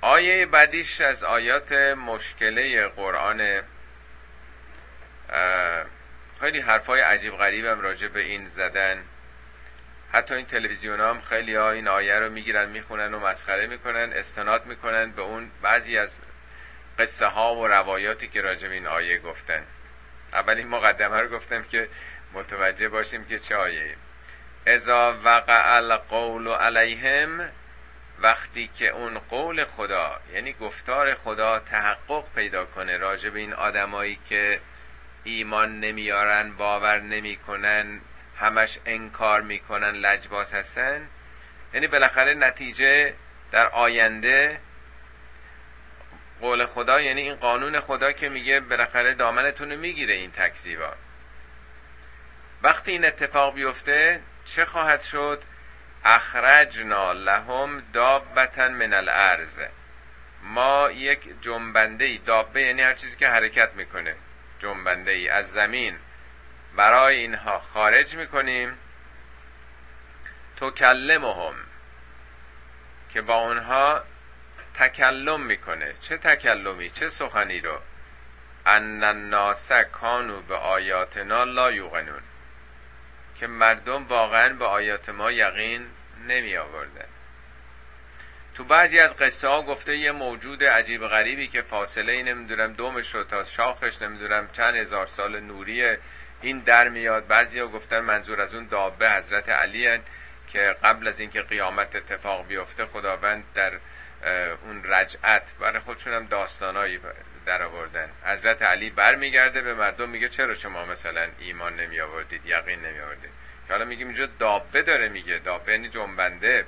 [0.01, 3.63] آیه بعدیش از آیات مشکله قرآن
[6.41, 9.05] خیلی حرفای عجیب غریبم راجع به این زدن.
[10.13, 14.67] حتی این تلویزیون هم خیلی ها این آیه رو می‌گیرن می‌خونن و مسخره می‌کنن استناد
[14.67, 16.21] می‌کنن به اون بعضی از
[16.99, 19.65] قصه ها و روایاتی که راجع به این آیه گفتن.
[20.33, 21.89] اول این مقدمه رو گفتم که
[22.33, 23.97] متوجه باشیم که چه آیه
[24.67, 27.49] ازا وقع القول علیهم
[28.19, 34.19] وقتی که اون قول خدا یعنی گفتار خدا تحقق پیدا کنه راجع به این آدمایی
[34.29, 34.61] که
[35.25, 38.01] ایمان نمیارن باور نمی‌کنن
[38.37, 41.09] همش انکار می‌کنن لجباس هستن.
[41.75, 43.15] یعنی بالاخره نتیجه
[43.51, 44.61] در آینده
[46.41, 50.93] قول خدا یعنی این قانون خدا که میگه بالاخره دامنتون رو می‌گیره این تکذیبا.
[52.63, 55.43] وقتی این اتفاق بیفته چه خواهد شد؟
[56.05, 59.61] اخرجنا لهم دابتا من الارض.
[60.43, 64.17] ما یک جنبنده ای دابه یعنی هر چیزی که حرکت می‌کنه
[64.59, 65.99] جنبنده ای از زمین
[66.77, 68.79] برای اینها خارج می‌کنیم.
[70.57, 71.55] تکلمهم
[73.09, 74.03] که با اونها
[74.75, 75.95] تکلم می‌کنه.
[76.01, 77.81] چه تکلمی؟ چه سخنی رو؟
[78.67, 82.23] ان الناس کانو به آیاتنا لا یوقنون.
[83.37, 85.87] که مردم واقعا به آیات ما یقین
[86.29, 87.09] نمی آوردن
[88.55, 93.15] تو بعضی از قصه ها گفته یه موجود عجیب غریبی که فاصله ای نمی‌دونم دومش
[93.15, 95.99] رو تا شاخش نمی‌دونم چند هزار سال نوریه
[96.43, 97.27] این در میاد.
[97.27, 100.01] بعضی ها گفتن منظور از اون دابه حضرت علی هن
[100.49, 103.73] که قبل از اینکه قیامت اتفاق بیفته خداوند در
[104.65, 105.55] اون رجعت.
[105.61, 106.99] برای خودشون هم داستانایی
[107.47, 108.09] در آوردن.
[108.25, 113.31] حضرت علی برمیگرده به مردم میگه چرا شما مثلا ایمان نمی آوردید یقین نمی آوردید
[113.67, 115.39] که حالا میگیم اینجا دابه داره میگه.
[115.39, 116.65] دابه یعنی جنبنده.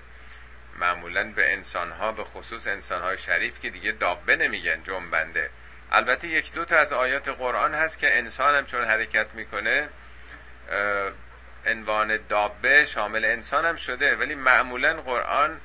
[0.78, 5.50] معمولا به انسان ها به خصوص انسان های شریف که دیگه دابه نمیگن جنبنده.
[5.92, 9.88] البته یک دو تا از آیات قرآن هست که انسان هم چون حرکت می‌کنه
[11.66, 14.16] عنوان دابه شامل انسان هم شده.
[14.16, 15.60] ولی معمولا قرآن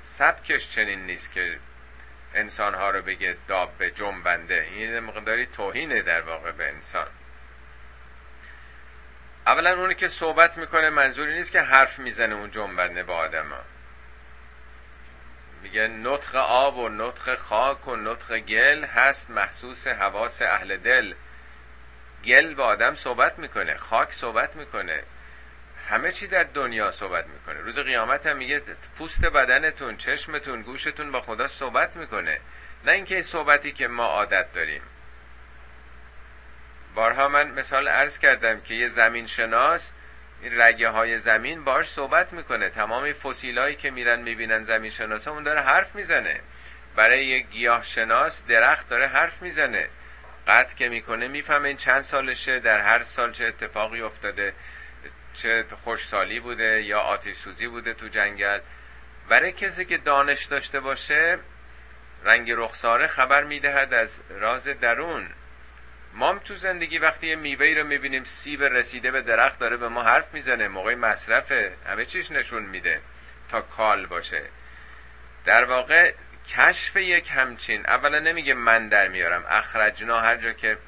[0.00, 1.58] سبکش چنین نیست که
[2.34, 3.36] انسان ها رو بگه
[3.78, 7.06] به جنبنده این مقداری توهینه در واقع به انسان.
[9.46, 13.64] اولا اونی که صحبت می‌کنه منظوری نیست که حرف می‌زنه اون جنبنده با آدم ها.
[15.62, 21.14] میگه نطق آب و نطق خاک و نطق گل هست محسوس حواس اهل دل.
[22.24, 25.02] گل با آدم صحبت می‌کنه خاک صحبت می‌کنه.
[25.90, 27.60] همه چی در دنیا صحبت می‌کنه.
[27.60, 28.62] روز قیامت هم میگه
[28.98, 32.40] پوست بدنتون چشمتون گوشتون با خدا صحبت می‌کنه.
[32.84, 34.82] نه اینکه صحبتی که ما عادت داریم.
[36.94, 39.92] بارها من مثال عرض کردم که یه زمین شناس
[40.42, 42.70] این رگه های زمین باش صحبت می‌کنه.
[42.70, 46.40] تمام فسیل هایی که میرن می‌بینن زمین شناس اون داره حرف می‌زنه.
[46.96, 49.88] برای یه گیاه شناس درخت داره حرف می‌زنه.
[50.46, 54.54] قطع که می‌کنه می‌فهمه این چند سالشه در هر سال چه اتفاقی افتاده.
[55.38, 58.60] چه خوشسالی بوده یا آتش سوزی بوده تو جنگل.
[59.28, 61.38] برای کسی که دانش داشته باشه
[62.24, 65.28] رنگ رخساره خبر می‌دهد از راز درون.
[66.14, 70.02] ما تو زندگی وقتی یه میوهی رو می‌بینیم سیب رسیده به درخت داره به ما
[70.02, 73.00] حرف می‌زنه موقع مصرفه همه چیش نشون میده
[73.48, 74.42] تا کال باشه.
[75.44, 76.12] در واقع
[76.48, 80.78] کشف یک همچین اولا نمیگه من در میارم اخرجنا هر جا که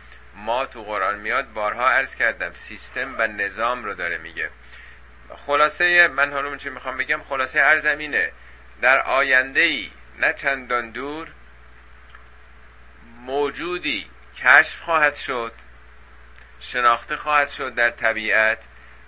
[0.44, 4.50] ما تو قرآن میاد بارها عرض کردم سیستم و نظام رو داره میگه.
[5.36, 8.32] خلاصه من حالا چی می‌خوام بگم؟ خلاصه هر زمینه
[8.82, 11.28] در آینده ای نه چندان دور
[13.26, 15.52] موجودی کشف خواهد شد
[16.60, 18.58] شناخته خواهد شد در طبیعت.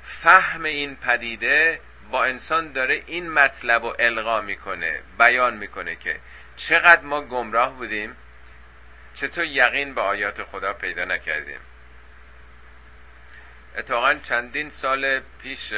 [0.02, 6.20] فهم این پدیده با انسان داره این مطلب رو القا می‌کنه بیان می‌کنه که
[6.56, 8.16] چقدر ما گمراه بودیم.
[9.14, 11.60] چطور یقین به آیات خدا پیدا نکردیم؟
[13.76, 15.72] اتفاقا چندین سال پیش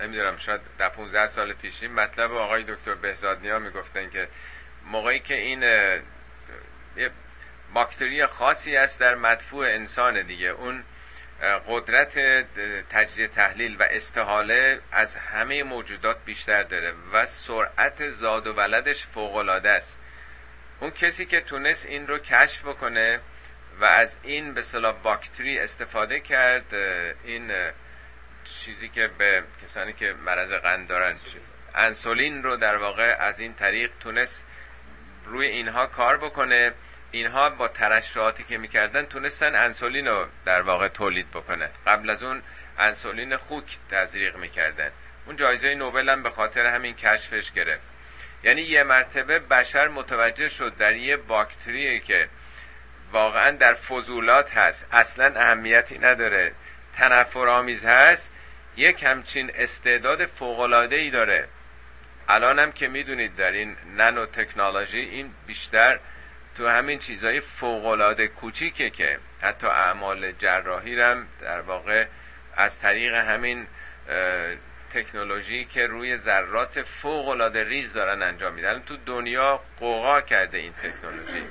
[0.00, 4.28] نمی‌دونم شاید در 15 سال پیش این مطلب آقای دکتر بهزادنیا می‌گفتن که
[4.84, 5.62] موقعی که این
[6.96, 7.10] یه
[7.74, 10.48] باکتری خاصی است در مدفوع انسان دیگه.
[10.48, 10.84] اون
[11.68, 12.18] قدرت
[12.90, 19.36] تجزیه تحلیل و استحاله از همه موجودات بیشتر داره و سرعت زاد و ولدش فوق
[19.64, 19.98] است.
[20.82, 23.20] اون کسی که تونست این رو کشف بکنه
[23.80, 26.74] و از این به صلاح باکتری استفاده کرد
[27.24, 27.52] این
[28.44, 31.16] چیزی که به کسانی که مرض قند دارن
[31.74, 34.46] انسولین رو در واقع از این طریق تونست
[35.24, 36.72] روی اینها کار بکنه.
[37.10, 41.70] اینها با ترشحاتی که می‌کردن تونستن انسولین رو در واقع تولید بکنه.
[41.86, 42.42] قبل از اون
[42.78, 44.90] انسولین خوک تزریق می‌کردن.
[45.26, 47.91] اون جایزه نوبل هم به خاطر همین کشفش گرفت.
[48.44, 52.28] یعنی یه مرتبه بشر متوجه شد در یه باکتری که
[53.12, 54.86] واقعا در فضولات هست.
[54.92, 56.52] اصلا اهمیتی نداره.
[56.96, 58.32] تنفر آمیز هست.
[58.76, 61.48] یک همچین استعداد فوقلاده ای داره.
[62.28, 65.98] الان هم که می‌دونید در این نانو تکنولوژی این بیشتر
[66.56, 72.06] تو همین چیزهای فوقلاده کوچیکه که حتی اعمال جراحی هم در واقع
[72.56, 73.66] از طریق همین
[74.94, 78.82] تکنولوژی که روی ذرات فوق العاده ریز دارن انجام میدن.
[78.86, 81.46] تو دنیا قوقا کرده این تکنولوژی.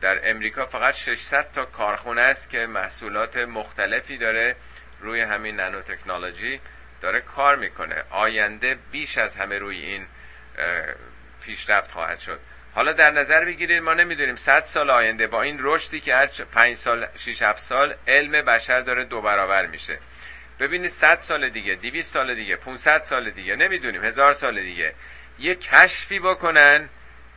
[0.00, 4.56] در امریکا فقط 600 تا کارخونه است که محصولات مختلفی داره
[5.00, 6.60] روی همین نانو تکنولوژی
[7.00, 8.04] داره کار می‌کنه.
[8.10, 10.06] آینده بیش از همه روی این
[11.42, 12.40] پیشرفت خواهد شد.
[12.74, 16.76] حالا در نظر بگیرید ما نمی‌دونیم 100 سال آینده با این رشدی که هر 5
[16.76, 19.98] سال 6 7 سال علم بشر داره دو برابر میشه.
[20.62, 24.94] ببینید 100 سال دیگه 200 سال دیگه 500 سال دیگه نمی‌دونیم هزار سال دیگه.
[25.38, 26.88] یه کشفی بکنن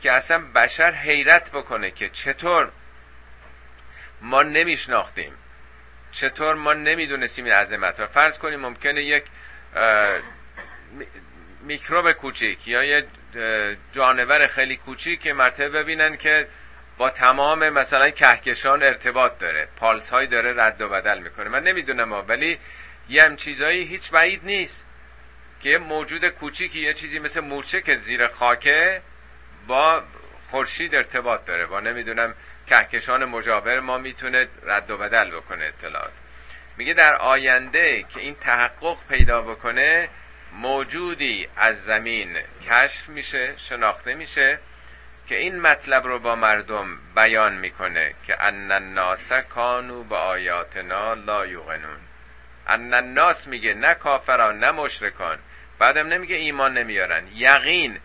[0.02, 2.72] که اصلا بشر حیرت بکنه که چطور
[4.22, 5.34] ما نمیشناختیم.
[6.12, 8.08] چطور ما نمی‌دونستیم این عظمت رو.
[8.08, 9.24] فرض کنیم ممکنه یک
[11.62, 13.08] میکروب کوچیک یا یه
[13.92, 16.48] جانور خیلی کوچیک که مرتبه ببینن که
[16.98, 19.68] با تمام مثلا کهکشان ارتباط داره.
[19.78, 21.50] پالس های داره رد و بدل می‌کنه.
[21.50, 22.60] من نمی‌دونم ولی
[23.10, 24.86] یه هم چیزایی هیچ بعید نیست.
[25.60, 29.02] که موجود کوچیکی یه چیزی مثل مورچه که زیر خاکه
[29.68, 30.04] با
[30.50, 31.66] خورشید ارتباط داره.
[31.66, 32.34] با نمی‌دونم
[32.68, 36.12] کهکشان مجاور ما می‌تونه رد و بدل بکنه اطلاعات.
[36.78, 40.10] میگه در آینده که این تحقق پیدا بکنه
[40.54, 42.38] موجودی از زمین
[42.70, 44.60] کشف میشه شناخته میشه
[45.28, 51.46] که این مطلب رو با مردم بیان می‌کنه که ان الناس کانو به آیاتنا لا
[51.46, 52.00] یوقنون.
[52.68, 55.38] ان الناس میگه نه کافران نه مشرکان.
[55.80, 57.28] بعدم نمیگه ایمان نمیارن.
[57.36, 58.00] یقین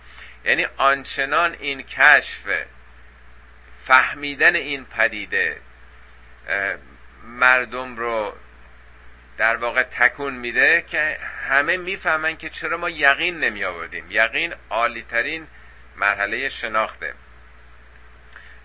[0.45, 2.41] یعنی آنچنان این کشف
[3.83, 5.61] فهمیدن این پدیده
[7.25, 8.37] مردم رو
[9.39, 11.19] در واقع تکون میده که
[11.49, 15.47] همه می‌فهمن که چرا ما یقین نمی آوردیم یقین عالی ترین
[15.97, 17.15] مرحله شناخته.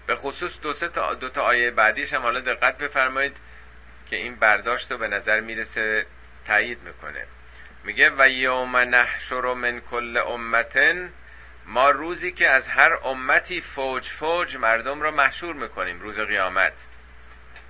[0.08, 3.38] به خصوص دو, تا, دو تا آیه بعدیش هم حالا دقت بفرمایید.
[4.06, 6.06] که این برداشت رو به نظر می‌رسه
[6.48, 7.26] تایید می‌کنه.
[7.84, 11.14] میگه و یوم نحشر من کل امتن
[11.66, 16.86] ما روزی که از هر امتی فوج فوج مردم رو محشور می‌کنیم روز قیامت.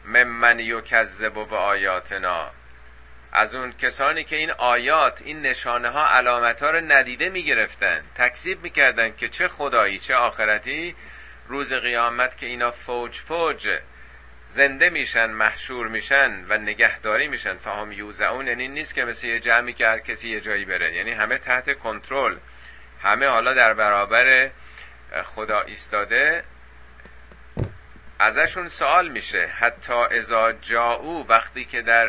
[0.05, 2.51] ممن یکذب و به آیاتنا.
[3.31, 8.63] از اون کسانی که این آیات این نشانه ها علامت ها رو ندیده می‌گرفتن تکذیب
[8.63, 10.95] می‌کردن که چه خدایی چه آخرتی
[11.47, 13.79] روز قیامت که اینا فوج فوج
[14.55, 17.57] زنده میشن محشور میشن و نگهداری میشن.
[17.57, 20.93] فهم یوزعون یعنی نیست که مثل یه جمعی که هر کسی یه جایی بره.
[20.93, 22.37] یعنی همه تحت کنترل.
[23.01, 24.49] همه حالا در برابر
[25.23, 26.43] خدا ایستاده
[28.19, 29.45] ازشون سوال میشه.
[29.45, 32.07] حتی ازا جاو وقتی که در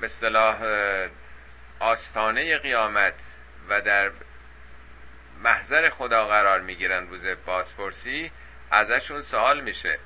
[0.00, 0.58] به اصطلاح
[1.78, 3.22] آستانه قیامت
[3.68, 4.10] و در
[5.44, 8.30] محضر خدا قرار می‌گیرن روز بازپرسی
[8.70, 9.98] ازشون سوال میشه.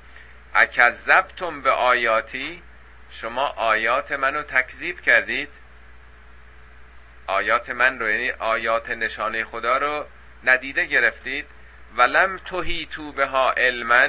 [0.55, 2.63] اکذبتم به آیاتی
[3.09, 5.49] شما آیات منو تکذیب کردید.
[7.27, 10.05] آیات من رو یعنی آیات نشانه خدا رو
[10.43, 11.45] ندیده گرفتید.
[11.97, 14.07] ولم توهیتو به ها علما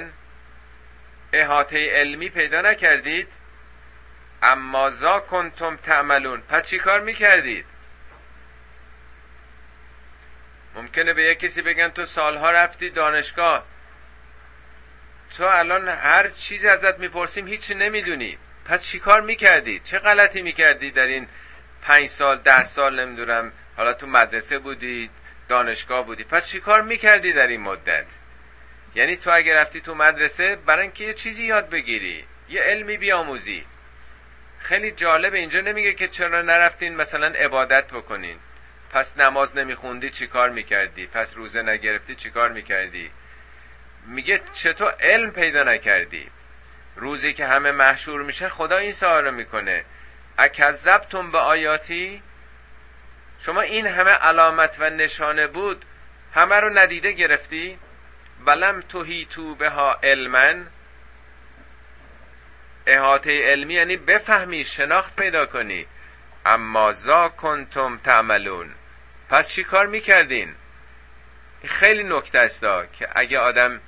[1.32, 3.28] احاطه علمی پیدا نکردید.
[4.42, 7.64] اما زا کنتم تعملون پس چی کار می‌کردید؟
[10.74, 13.64] ممکنه به یک کسی بگن تو سالها رفتی دانشگاه
[15.36, 18.38] تو الان هر چیزی ازت می‌پرسیم هیچی نمی‌دونی.
[18.64, 21.28] پس چی کار می‌کردی؟ چه غلطی می‌کردی در این
[21.82, 25.10] پنج سال ده سال نمی‌دونم؟ حالا تو مدرسه بودی
[25.48, 26.24] دانشگاه بودی.
[26.24, 28.06] پس چی کار می‌کردی در این مدت؟
[28.94, 33.66] یعنی تو اگه رفتی تو مدرسه برای اینکه یه چیزی یاد بگیری یه علمی بیاموزی.
[34.58, 38.38] خیلی جالب اینجا نمیگه که چرا نرفتین مثلا عبادت بکنین.
[38.90, 43.10] پس نماز نمیخوندی چی کار می‌کردی؟ پس روزه نگرفتی چی کار می‌کردی؟
[44.08, 46.30] میگه چطور علم پیدا نکردی؟
[46.96, 49.84] روزی که همه محشور میشه خدا این سوال رو می‌کنه.
[50.38, 52.22] اکذبتم به آیاتی؟
[53.40, 55.84] شما این همه علامت و نشانه بود
[56.34, 57.78] همه رو ندیده گرفتی؟
[58.46, 60.54] ولم توهیتو بها علما
[62.86, 65.86] احاطه علمی یعنی بفهمی شناخت پیدا کنی.
[66.46, 68.74] اما زا کنتم تعملون.
[69.28, 70.54] پس چی کار می‌کردین؟
[71.64, 72.60] خیلی نکته است
[72.92, 73.80] که اگه آدم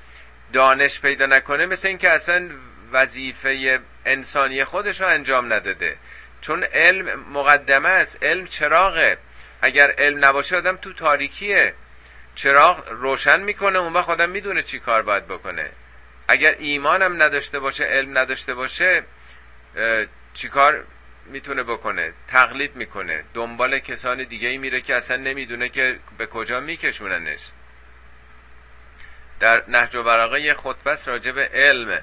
[0.53, 2.51] دانش پیدا نکنه مثل اینکه اصلا
[2.93, 5.97] وظیفه انسانی خودش رو انجام نداده.
[6.41, 8.25] چون علم مقدمه است.
[8.25, 9.19] علم چراغه.
[9.63, 11.75] اگر علم نباشه آدم تو تاریکیه.
[12.35, 15.71] چراغ روشن می‌کنه اون وقت آدم می‌دونه چی کار باید بکنه.
[16.29, 19.03] اگر ایمانم نداشته باشه علم نداشته باشه
[20.35, 20.85] چیکار
[21.27, 23.25] می‌تونه بکنه؟ تقلید می‌کنه.
[23.35, 27.41] دنبال کسان دیگه ای میره که اصلا نمی‌دونه که به کجا میکشوننش.
[29.41, 32.03] در نهج و ورقه خطبه راجع به علم.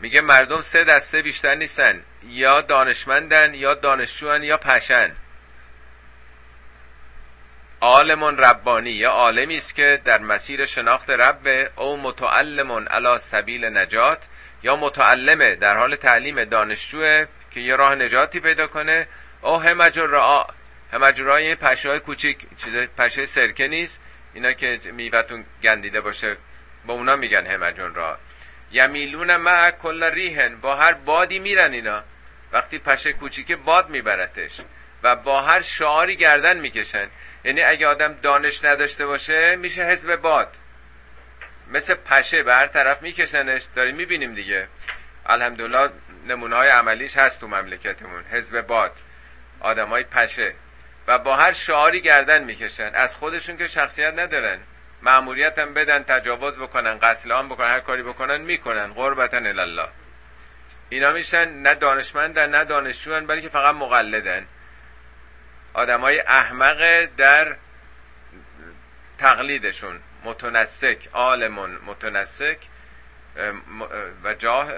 [0.00, 2.02] میگه مردم سه دسته بیشتر نیستن.
[2.22, 5.12] یا دانشمندن یا دانشجوان یا پشن.
[7.80, 8.90] عالمون ربانی.
[8.90, 14.18] یا عالمی است که در مسیر شناخت رب او متعلمون علا سبیل نجات
[14.62, 19.08] یا متعلمه در حال تعلیم دانشجوه که یه راه نجاتی پیدا کنه.
[19.42, 20.46] او همجر را
[20.92, 22.38] همجرای پشه های کوچیک.
[22.56, 24.00] چیز پشه سرکه نیست.
[24.34, 26.36] اینا که میوتون گندیده باشه
[26.86, 28.18] با اونا میگن همجون را.
[28.72, 32.02] یمیلون مع کل ریهن با هر بادی میرن اینا.
[32.52, 34.60] وقتی پشه کوچیک باد میبرتش
[35.02, 37.08] و با هر شعاری گردن می‌کشن.
[37.44, 40.56] یعنی اگه آدم دانش نداشته باشه میشه حزب باد.
[41.70, 43.64] مثل پشه به هر طرف میکشنش.
[43.76, 44.68] داریم می‌بینیم دیگه.
[45.26, 45.90] الحمدلله
[46.28, 48.24] نمونه های عملیش هست تو مملکتمون.
[48.24, 48.92] حزب باد.
[49.60, 50.54] آدم های پشه.
[51.06, 52.90] و با هر شعاری گردن می‌کشن.
[52.94, 54.58] از خودشون که شخصیت ندارن.
[55.02, 58.92] معمولیت هم بدن تجاوز بکنن قتل عام بکنن هر کاری بکنن می‌کنن.
[58.92, 59.88] قربتا الله
[60.88, 64.46] اینا میشن نه دانشمندن نه دانشجوان بلکه فقط مقلدن.
[65.74, 67.56] آدمای احمق در
[69.18, 70.00] تقلیدشون.
[70.24, 72.58] متنسک عالمون متنسک
[74.24, 74.72] و جاه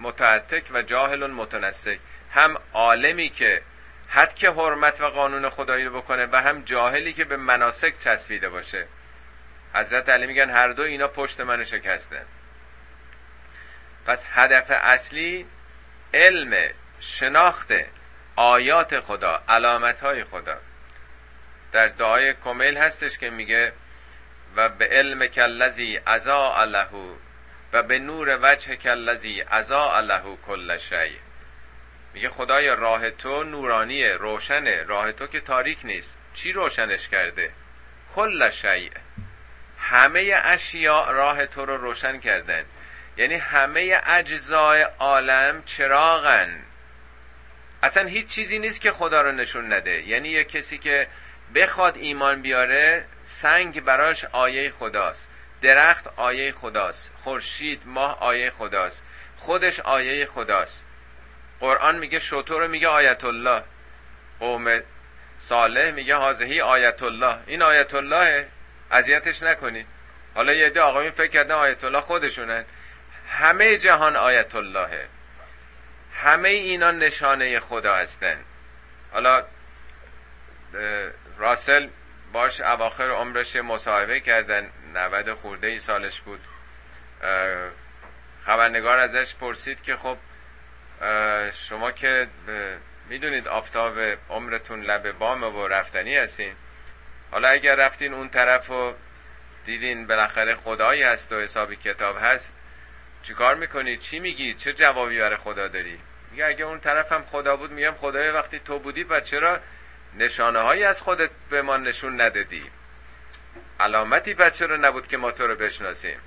[0.00, 1.98] متعتک و جاهل متنسک.
[2.30, 3.62] هم عالمی که
[4.14, 8.48] حد که حرمت و قانون خدایی رو بکنه و هم جاهلی که به مناسک چسبیده
[8.48, 8.86] باشه.
[9.74, 12.24] حضرت علی میگن هر دو اینا پشت منو شکستن
[14.06, 15.46] پس هدف اصلی
[16.14, 17.72] علم شناخت
[18.36, 20.58] آیات خدا علامت های خدا.
[21.72, 23.72] در دعای کمیل هستش که میگه
[24.56, 27.16] و به علم کلزی ازا الله
[27.72, 31.31] و به نور وجه کلزی ازا الله کل شی.
[32.14, 34.82] میگه خدای راه تو نورانیه روشنه.
[34.82, 36.18] راه تو که تاریک نیست.
[36.34, 37.50] چی روشنش کرده؟
[38.14, 38.90] کل شیء.
[39.78, 42.64] همه اشیاء راه تو رو روشن کردن.
[43.16, 46.62] یعنی همه اجزای عالم چراغن.
[47.82, 50.02] اصلا هیچ چیزی نیست که خدا رو نشون نده.
[50.02, 51.06] یعنی یه کسی که
[51.54, 55.28] بخواد ایمان بیاره سنگ براش آیه خداست.
[55.62, 57.12] درخت آیه خداست.
[57.24, 59.04] خورشید ماه آیه خداست.
[59.36, 60.86] خودش آیه خداست.
[61.62, 63.62] قرآن میگه شطور میگه آیت الله
[64.40, 64.80] قوم
[65.38, 68.48] صالح میگه حاضهی آیت الله این آیت الله
[68.90, 69.86] اذیتش نکنید
[70.34, 72.64] حالا یه عده آقایون فکر کردن آیت الله خودشونن
[73.28, 75.08] همه جهان آیت اللهه
[76.14, 78.36] همه اینا نشانه خدا هستن.
[79.12, 79.44] حالا
[81.38, 81.88] راسل
[82.32, 84.70] باش اواخر عمرش مصاحبه کردن.
[84.94, 86.40] 90 خورده ای سالش بود.
[88.46, 90.16] خبرنگار ازش پرسید که خب
[91.52, 92.28] شما که
[93.08, 93.98] می‌دونید آفتاب
[94.30, 96.54] عمرتون لب بام و رفتنی هستین.
[97.30, 98.94] حالا اگر رفتین اون طرف و
[99.64, 102.54] دیدین بالاخره خدایی هست و حسابی کتاب هست
[103.22, 105.98] چیکار می‌کنی؟ چی میگی؟ چه جوابی برای خدا داری؟
[106.30, 109.60] میگه اگه اون طرف هم خدا بود میگم خدای وقتی تو بودی و چرا
[110.18, 112.70] نشانه هایی از خودت به ما نشون ندادی؟
[113.80, 116.18] علامتی بچه چرا نبود که ما تو رو بشناسیم؟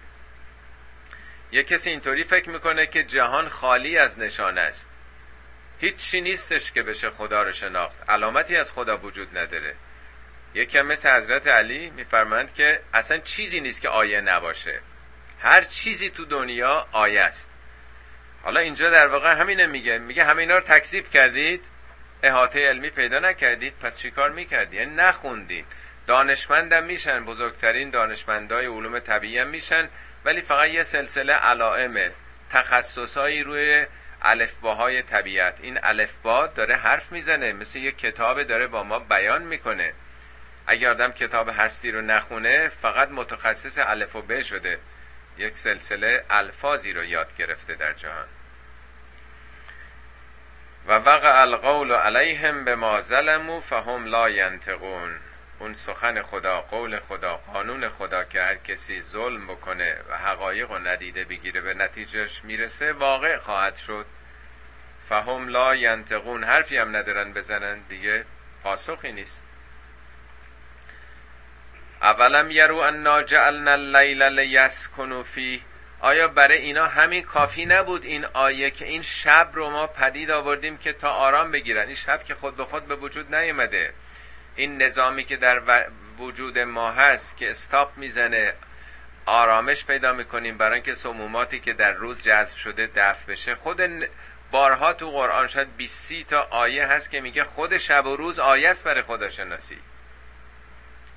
[1.52, 4.92] یه کسی اینطوری فکر می‌کنه که جهان خالی از نشانه است.
[5.80, 8.10] هیچی نیستش که بشه خدا رو شناخت.
[8.10, 9.76] علامتی از خدا وجود نداره.
[10.54, 14.80] یکی مثل حضرت علی میفرمند که اصلا چیزی نیست که آیه نباشه.
[15.40, 17.52] هر چیزی تو دنیا آیه است.
[18.44, 19.98] حالا اینجا در واقع همینه میگه.
[19.98, 21.66] میگه همه اینا رو تکذیب کردید.
[22.24, 23.74] احاطه علمی پیدا نکردید.
[23.80, 25.66] پس چیکار می‌کردید؟ یعنی نخوندید
[26.08, 27.26] دانشمندم میشن.
[27.26, 29.90] بزرگترین دانشمندای علوم طبیعی هم میشن.
[30.26, 32.12] ولی فقط یه سلسله علائمه
[32.50, 33.86] تخصصهایی روی
[34.22, 35.58] الفباهای طبیعت.
[35.62, 39.94] این الفبا داره حرف می‌زنه مثل یه کتاب داره با ما بیان می‌کنه.
[40.68, 44.80] اگر آدم کتاب هستی رو نخونه فقط متخصص الف و ب شده.
[45.38, 48.28] یک سلسله الفاظی رو یاد گرفته در جهان.
[50.88, 55.20] و وقع القول علیهم به ما ظلمو فهم لا ینتقون
[55.60, 60.78] اون سخن خدا قول خدا قانون خدا که هر کسی ظلم بکنه و حقایق و
[60.78, 64.06] ندیده بگیره به نتیجهش می‌رسه واقع خواهد شد.
[65.10, 68.26] فهم لا ینتقون حرفی هم ندارن بزنن دیگه
[68.64, 69.44] پاسخی نیست.
[72.02, 75.60] اولم یرو انا جعلنا اللیل لیسکنوا فیه.
[76.00, 80.78] آیا برای اینا همین کافی نبود این آیه که این شب رو ما پدید آوردیم
[80.78, 83.94] که تا آرام بگیرن؟ این شب که خود به خود به وجود نیومده
[84.56, 85.62] این نظامی که در
[86.18, 88.54] وجود ما هست که استاپ می‌زنه
[89.26, 93.56] آرامش پیدا می‌کنیم برای اینکه سموماتی که در روز جذب شده دفع بشه.
[93.56, 93.82] خود
[94.52, 98.70] بارها تو قرآن شاید 20 تا آیه هست که میگه خود شب و روز آیه
[98.70, 99.78] است برای خدا شناسی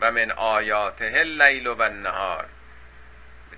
[0.00, 2.46] و من آیاته اللیل و النهار.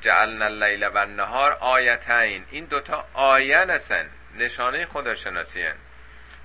[0.01, 2.45] جعلنا اللیل و النهار آیتین.
[2.51, 4.11] این دوتا آیه هستن.
[4.39, 5.75] نشانه خداشناسی هن.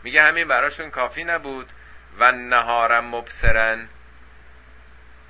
[0.03, 1.71] میگه همین براشون کافی نبود.
[2.19, 3.87] و نهارم مبصرن.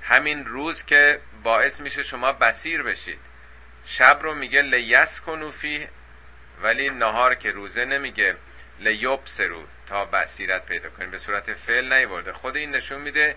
[0.02, 3.20] همین روز که باعث میشه شما بسیر بشید.
[3.84, 5.88] شب رو میگه لیس کنوفی
[6.62, 8.36] ولی نهار که روزه نمیگه
[8.78, 12.32] لیبسرو تا بصیرت پیدا کنید به صورت فعل نیورده.
[12.32, 13.36] خود این نشون میده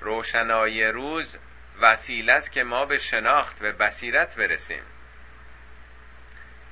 [0.00, 1.38] روشنایی روز
[1.80, 4.82] وسیله است که ما به شناخت و بصیرت برسیم.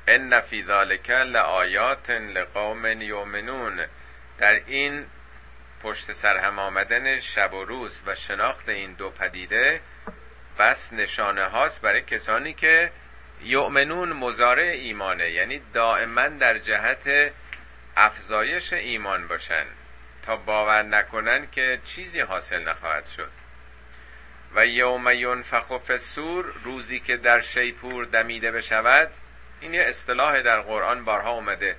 [0.08, 3.86] ان فی ذلک لآیات لقوم یؤمنون.
[4.38, 5.06] در این
[5.82, 9.80] پشت سر هم آمدن شب و روز و شناخت این دو پدیده
[10.58, 12.90] بس نشانه هاست برای کسانی که
[13.42, 17.32] یؤمنون مزارع ایمانه یعنی دائما در جهت
[17.96, 19.64] افزایش ایمان باشن
[20.22, 23.30] تا باور نکنن که چیزی حاصل نخواهد شد.
[24.54, 29.10] و یوم ینفخ فی السور روزی که در شیپور دمیده بشود
[29.60, 31.76] این یه اصطلاح در قرآن بارها اومده.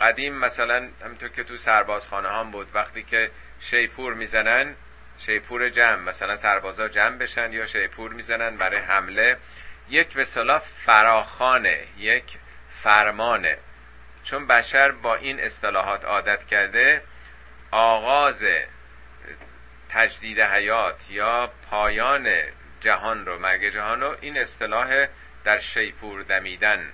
[0.00, 3.30] قدیم مثلا همینطور که تو سربازخانه هم بود وقتی که
[3.60, 4.74] شیپور می‌زنن
[5.18, 9.36] شیپور جمع مثلا سربازا جمع بشن یا شیپور می‌زنن برای حمله
[9.90, 12.38] یک به صلاح فراخانه یک
[12.70, 13.58] فرمانه.
[14.24, 17.02] چون بشر با این اصطلاحات عادت کرده
[17.70, 18.44] آغاز
[19.88, 22.28] تجدید حیات یا پایان
[22.80, 25.06] جهان رو مرگ جهان رو این اصطلاح
[25.44, 26.92] در شیپور دمیدن.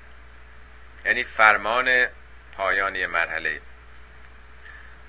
[1.05, 2.07] یعنی فرمان
[2.57, 3.61] پایانی مرحله.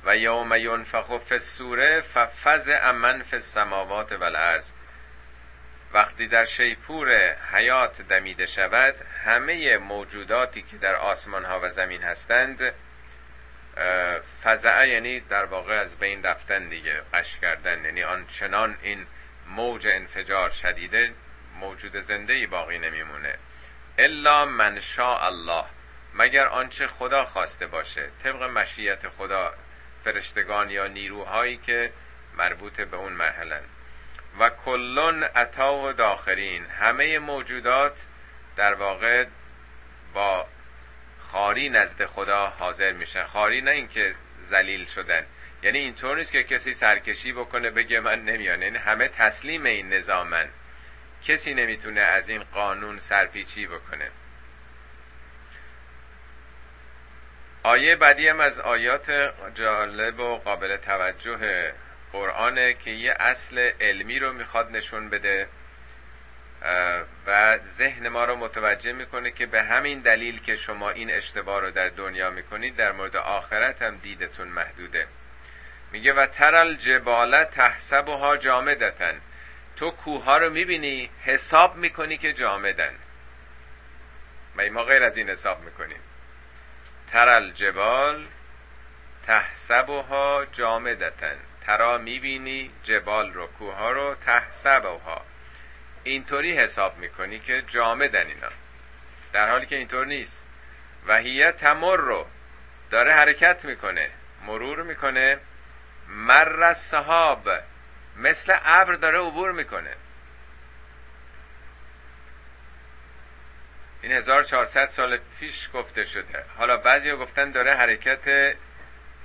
[0.05, 4.71] و یوم ینفخ فی السوره ففزع من فی السماوات والارض
[5.93, 12.73] وقتی در شیپور حیات دمیده شود همه موجوداتی که در آسمان ها و زمین هستند
[14.43, 17.85] فزعه یعنی در واقع از بین رفتن دیگه قش کردن.
[17.85, 19.07] یعنی آنچنان این
[19.47, 21.13] موج انفجار شدیده
[21.59, 23.35] موجود زنده ای باقی نمیمونه.
[23.97, 25.65] الا من شاء الله.
[26.17, 29.53] مگر آنچه خدا خواسته باشه طبق مشیت خدا
[30.03, 31.91] فرشتگان یا نیروهایی که
[32.37, 33.61] مربوط به اون مرحله
[34.39, 38.05] و کلون عطا و داخرین همه موجودات
[38.55, 39.25] در واقع
[40.13, 40.47] با
[41.19, 43.25] خاری نزد خدا حاضر میشن.
[43.25, 45.25] خاری نه اینکه ذلیل شدن.
[45.63, 48.61] یعنی اینطور نیست که کسی سرکشی بکنه بگه من نمیان.
[48.61, 50.49] یعنی همه تسلیم این نظامن.
[51.23, 54.11] کسی نمی‌تونه از این قانون سرپیچی بکنه.
[57.65, 61.73] آیه بعدی هم از آیات جالب و قابل توجه
[62.11, 65.47] قرآنه که یه اصل علمی رو می‌خواد نشون بده
[67.27, 71.71] و ذهن ما رو متوجه می‌کنه که به همین دلیل که شما این اشتباه رو
[71.71, 75.07] در دنیا می‌کنید در مورد آخرت هم دیدتون محدوده.
[75.91, 79.21] میگه و ترل جبال تحسبها جامدتن
[79.75, 82.95] تو کوه رو می‌بینی حساب می‌کنی که جامدن.
[84.71, 85.99] ما غیر از این حساب می‌کنیم.
[87.15, 88.25] ترل جبال
[89.27, 95.21] تحسبها جامدتن ترا می‌بینی جبال رو کوه ها رو تحسبها.
[96.03, 98.49] اینطوری حساب می‌کنی که جامدن اینا.
[99.33, 100.45] در حالی که اینطور نیست.
[101.07, 102.25] و هیه تمر رو
[102.89, 104.09] داره حرکت می‌کنه
[104.45, 105.37] مرور می‌کنه.
[106.07, 107.49] مر صحاب
[108.15, 109.93] مثل ابر داره عبور می‌کنه.
[114.05, 116.43] این 1400 سال پیش گفته شده.
[116.57, 118.55] حالا بعضی گفتن داره حرکت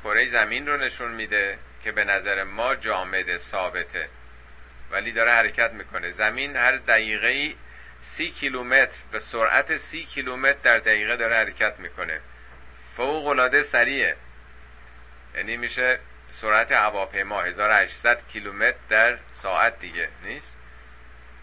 [0.04, 4.08] کره زمین رو نشون میده که به نظر ما جامد ثابته
[4.90, 6.10] ولی داره حرکت می‌کنه.
[6.10, 7.54] زمین هر دقیقه
[8.00, 12.20] سی کیلومتر به سرعت سی کیلومتر در دقیقه داره حرکت می‌کنه.
[12.96, 14.16] فوق العاده سریعه.
[15.34, 15.98] یعنی میشه
[16.30, 20.59] سرعت هواپیما 1800 کیلومتر در ساعت دیگه نیست؟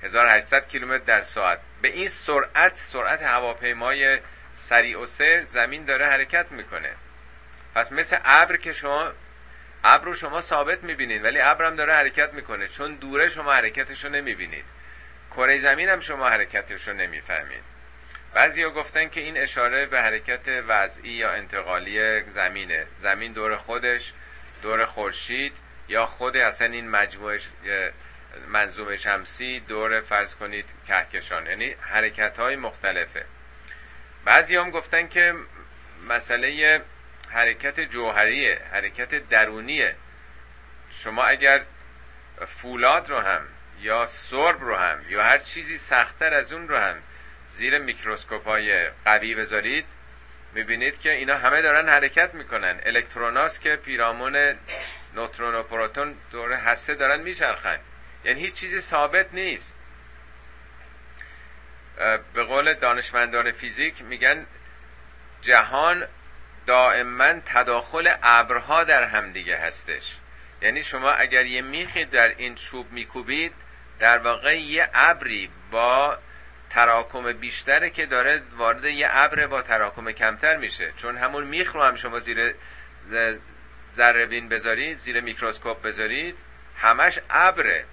[0.04, 1.60] 1800 کیلومتر در ساعت.
[1.82, 4.20] به این سرعت سرعت هواپیمای
[4.54, 6.92] سریع و سر زمین داره حرکت می‌کنه.
[7.76, 9.12] پس مثل ابر که شما
[9.84, 12.68] ابر رو شما ثابت می‌بینید ولی ابرم داره حرکت می‌کنه.
[12.68, 14.66] چون دوره شما حرکتش رو نمی‌بینید.
[15.32, 17.64] کره زمین هم شما حرکتش رو نمی‌فهمید.
[18.34, 22.86] بعضی ها گفتن که این اشاره به حرکت وضعی یا انتقالی زمینه.
[22.98, 24.14] زمین دور خودش
[24.62, 25.54] دور خورشید
[25.88, 27.40] یا خود اصلا این مجموعه
[28.48, 33.26] منظومه شمسی دور فرض کنید کهکشان یعنی حرکت های مختلفه.
[34.26, 35.34] بعضی هم گفتن که
[36.10, 36.82] مسئله
[37.30, 39.96] حرکت جوهریه حرکت درونیه.
[40.90, 41.62] شما اگر
[42.48, 43.42] فولاد رو هم
[43.80, 46.96] یا سرب رو هم یا هر چیزی سختتر از اون رو هم
[47.50, 49.86] زیر میکروسکوپ های قوی بذارید
[50.54, 52.80] می‌بینید که اینا همه دارن حرکت می‌کنن.
[52.86, 54.56] الکتروناس که پیرامون
[55.14, 57.80] نوترون و پروتون دور هسته دارن میچرخن.
[58.28, 59.76] یعنی هیچ چیزی ثابت نیست.
[62.34, 64.46] به قول دانشمندان فیزیک میگن
[65.42, 66.08] جهان
[66.66, 70.18] دائما تداخل ابرها در همدیگه هستش.
[70.62, 73.54] یعنی شما اگر یه میخی در این چوب میکوبید
[74.00, 76.18] در واقع یه ابری با
[76.70, 80.94] تراکم بیشتره که داره وارد یه ابر با تراکم کمتر میشه.
[80.98, 82.56] چون همون میخ رو هم شما زیر
[83.96, 86.38] ذره بذارید زیر میکروسکوپ بذارید
[86.78, 87.86] همش ابره.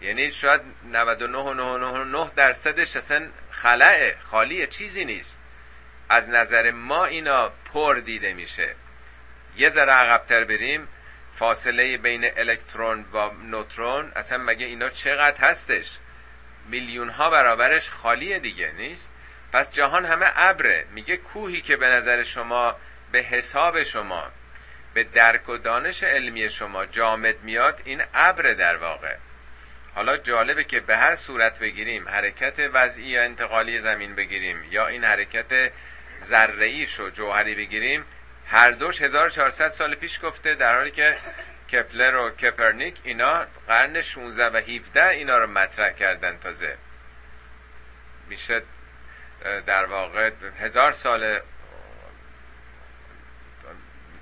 [0.00, 0.60] یعنی شاید
[0.92, 5.40] 99.999 درصدش اصلا خلعه خالیه چیزی نیست.
[6.08, 8.74] از نظر ما اینا پر دیده میشه.
[9.56, 10.88] یه ذره عقبتر بریم.
[11.34, 15.90] فاصله بین الکترون و نوترون اصلا مگه اینا چقدر هستش؟
[16.68, 19.12] میلیون ها برابرش خالیه دیگه نیست؟
[19.52, 20.86] پس جهان همه ابره.
[20.90, 22.76] میگه کوهی که به نظر شما
[23.12, 24.30] به حساب شما
[24.94, 29.16] به درک و دانش علمی شما جامد میاد این ابر در واقع.
[29.94, 35.04] حالا جالبه که به هر صورت بگیریم حرکت وضعی یا انتقالی زمین بگیریم یا این
[35.04, 35.72] حرکت
[36.22, 38.04] ذره‌ایش و جوهری بگیریم
[38.46, 41.16] هر دوش 1400 سال پیش گفته در حالی که
[41.72, 46.76] کپلر و کپرنیک اینا قرن 16 و 17 اینا رو مطرح کردن تازه.
[48.28, 48.62] میشه
[49.66, 50.30] در واقع
[50.60, 51.40] هزار سال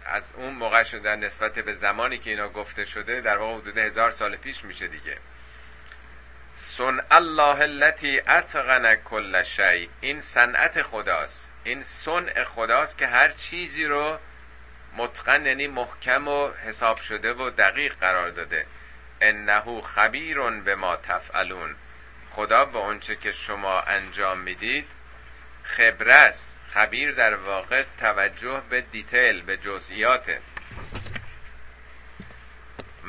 [0.04, 4.10] از اون موقع شده نسبت به زمانی که اینا گفته شده در واقع حدود هزار
[4.10, 5.18] سال پیش میشه دیگه.
[6.60, 9.90] سن الله التي اتقن کل شی.
[10.00, 11.50] این صنعت خداست.
[11.64, 14.18] این صنع خداست که هر چیزی رو
[14.96, 18.66] متقن یعنی محکم و حساب شده و دقیق قرار داده.
[19.20, 21.76] انه خبیر به ما تفعلون.
[22.30, 24.88] خدا به اونچه که شما انجام می‌دید
[25.62, 30.40] خبرست خبیر در واقع توجه به دیتیل به جزئیاته.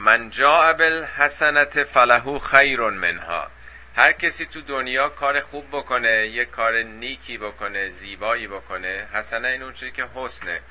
[0.02, 3.47] من جاء بالحسنت فله خیر منها.
[3.95, 9.64] هر کسی تو دنیا کار خوب بکنه یه کار نیکی بکنه زیبایی بکنه حسنا این
[9.64, 10.62] اون که حسنه.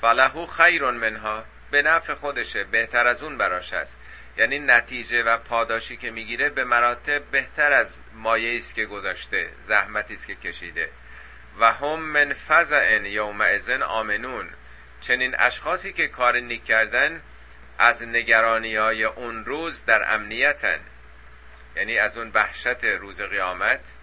[0.00, 1.44] فلهو خیر منها.
[1.70, 3.98] به نفع خودشه بهتر از اون براش هست.
[4.36, 10.14] یعنی نتیجه و پاداشی که می‌گیره به مراتب بهتر از مایه است که گذاشته زحمتی
[10.14, 10.90] است که کشیده.
[11.60, 14.48] و هم من فزع یوم ازن آمنون.
[15.00, 17.22] چنین اشخاصی که کار نیک کردن
[17.78, 20.80] از نگرانی های اون روز در امنیتن.
[21.76, 23.94] یعنی از اون وحشت روز قیامت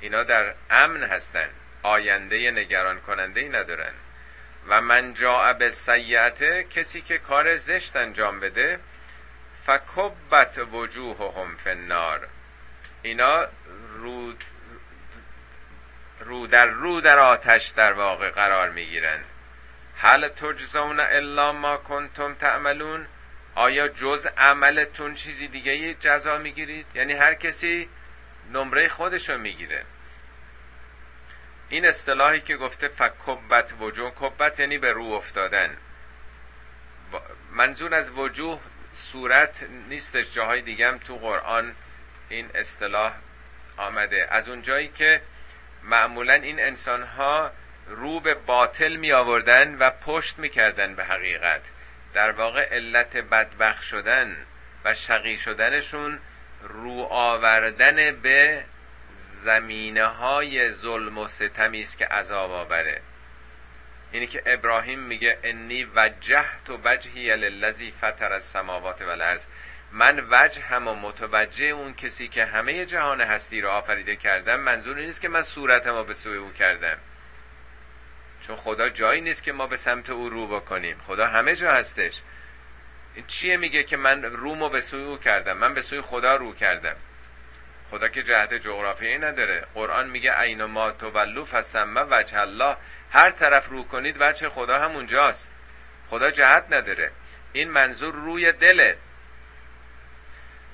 [0.00, 1.48] اینا در امن هستن.
[1.82, 3.92] آینده نگران کننده ای ندارن.
[4.68, 8.80] و من جا به سیعت کسی که کار زشت انجام بده
[9.66, 12.28] فکبت وجوههم فی النار.
[13.02, 13.46] اینا
[13.96, 14.34] رو
[16.20, 19.20] رو در رو در آتش در واقع قرار می‌گیرن.
[19.96, 23.06] هل تجزون الا ما کنتم تعملون؟
[23.54, 27.88] آیا جز عملتون چیزی دیگه جزا می‌گیرید؟ یعنی هر کسی
[28.52, 29.84] نمره خودشو می‌گیره.
[31.68, 35.76] این اصطلاحی که گفته فکبت وجوه کبت یعنی به رو افتادن.
[37.52, 38.60] منظور از وجوه
[38.94, 41.74] صورت نیستش جاهای دیگه هم تو قرآن
[42.28, 43.12] این اصطلاح
[43.76, 44.28] آمده.
[44.30, 45.22] از اون جایی که
[45.82, 47.50] معمولا این انسان ها
[47.86, 51.70] رو به باطل می آوردن و پشت می کردن به حقیقت.
[52.14, 54.36] در واقع علت بدبخ شدن
[54.84, 56.18] و شقی شدنشون
[56.62, 58.64] رو آوردن به
[59.16, 63.00] زمینه های ظلم و ستمی است که عذاب آوره.
[64.12, 69.46] اینی که ابراهیم میگه انی وجهت و وجهی للذی فطر السماوات والارض
[69.92, 74.96] من وجه هم و متوجه اون کسی که همه جهان هستی رو آفریده کردم منظور
[74.96, 76.96] نیست که من صورتم رو به سوی او کردم.
[78.50, 81.00] چون خدا جایی نیست که ما به سمت او رو بکنیم.
[81.06, 82.20] خدا همه جا هستش.
[83.14, 86.54] این چیه میگه که من رومو به سوی او کردم؟ من به سوی خدا رو
[86.54, 86.96] کردم.
[87.90, 89.66] خدا که جهت جغرافیایی نداره.
[89.74, 92.76] قرآن میگه عین ما تولو فسمه وجه الله.
[93.10, 95.50] هر طرف رو کنید وجه خدا هم اونجاست
[96.10, 97.10] خدا جهت نداره.
[97.52, 98.96] این منظور روی دله.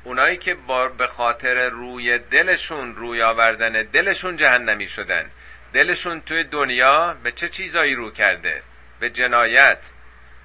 [0.05, 0.57] اونایی که
[0.99, 5.31] به خاطر روی دلشون روی آوردن دلشون جهنمی شدن.
[5.77, 8.63] دلشون توی دنیا به چه چیزایی رو کرده؟
[9.01, 9.91] به جنایت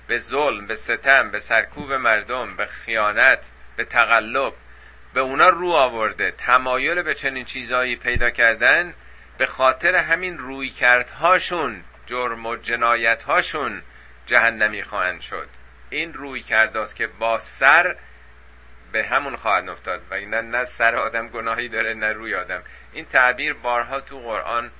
[0.07, 4.53] به ظلم به ستم به سرکوب مردم به خیانت به تقلب.
[5.13, 6.31] به اونا رو آورده.
[6.31, 8.93] تمایل به چنین چیزایی پیدا کردن
[9.37, 13.81] به خاطر همین روی کردهاشون جرم و جنایت هاشون
[14.25, 15.47] جهنمی خواهند شد.
[15.89, 17.95] این روی کرداست که با سر
[18.91, 20.01] به همون خواهد افتاد.
[20.09, 22.63] و اینا نه سر آدم گناهی داره نه روی آدم.
[22.93, 24.71] این تعبیر بارها تو قرآن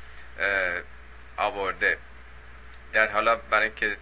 [1.37, 1.97] آورده.
[2.93, 3.97] در حالا برای که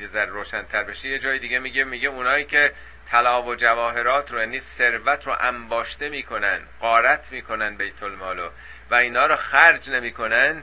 [0.00, 2.72] یه ذره روشنتر بشه یه جای دیگه میگه میگه اونایی که
[3.06, 8.50] طلا و جواهرات رو یعنی ثروت رو انباشته می‌کنن قارت می‌کنن بیت المالو
[8.90, 10.62] و اینا رو خرج نمی‌کنن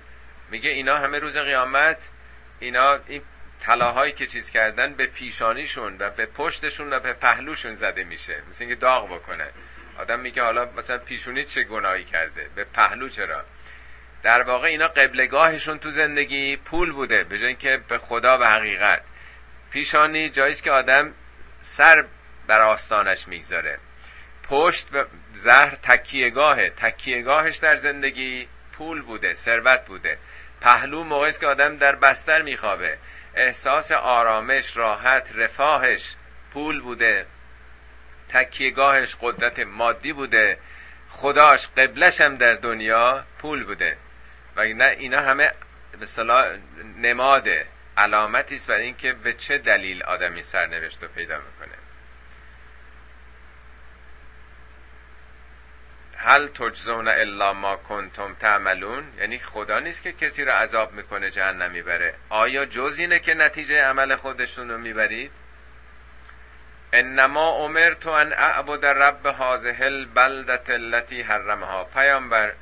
[0.49, 2.09] میگه اینا همه روز قیامت
[2.59, 3.21] اینا این
[3.59, 8.43] طلاهایی که چیز کردن به پیشانیشون و به پشتشون و به پهلوشون زده میشه.
[8.49, 9.49] مثل اینکه داغ بکنه.
[9.97, 13.45] آدم میگه حالا مثلا پیشونی چه گناهی کرده؟ به پهلو چرا؟
[14.23, 19.01] در واقع اینا قبلگاهشون تو زندگی پول بوده به جای که به خدا و حقیقت.
[19.71, 21.13] پیشانی جاییست که آدم
[21.61, 22.05] سر
[22.47, 23.79] بر آستانش می‌گذاره.
[24.49, 26.69] پشت به زهر تکیهگاهه.
[26.69, 30.17] تکیهگاهش در زندگی پول بوده ثروت بوده.
[30.61, 32.97] پهلو موقعی که آدم در بستر میخوابه.
[33.35, 36.15] احساس آرامش راحت رفاهش
[36.53, 37.25] پول بوده.
[38.29, 40.57] تکیهگاهش قدرت مادی بوده.
[41.09, 43.97] خداش قبلش هم در دنیا پول بوده.
[44.55, 45.51] و اینا, اینا همه
[46.03, 46.57] صلاح
[46.97, 51.77] نماده علامتی است برای اینکه به چه دلیل آدمی سرنوشت رو پیدا می‌کنه.
[56.17, 61.71] هل تجزون الا ما کنتم تعملون؟ یعنی خدا نیست که کسی رو عذاب می‌کنه جهنم
[61.71, 62.13] می‌بره.
[62.29, 65.31] آیا جز اینه که نتیجه عمل خودشون رو می‌برید؟
[66.93, 71.83] انما امرت ان اعبد رب هذه البلدت التي حرمها.
[71.83, 72.53] پیامبر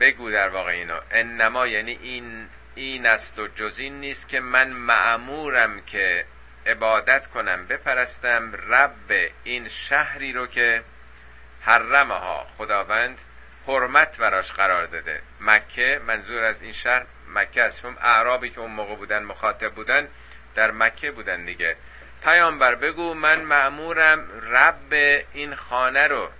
[0.00, 1.00] بگو در واقع اینو.
[1.10, 6.24] انما یعنی این این است و جز این نیست که من معمورم که
[6.66, 10.82] عبادت کنم بپرستم رب این شهری رو که
[11.60, 12.46] حرمها.
[12.58, 13.18] خداوند
[13.66, 15.22] حرمت براش قرار داده.
[15.40, 17.82] مکه منظور از این شهر مکه است.
[17.82, 20.08] چون اعرابی که اون موقع بودن مخاطب بودن
[20.54, 21.76] در مکه بودن دیگه.
[22.24, 26.30] پیامبر بگو من معمورم رب این خانه رو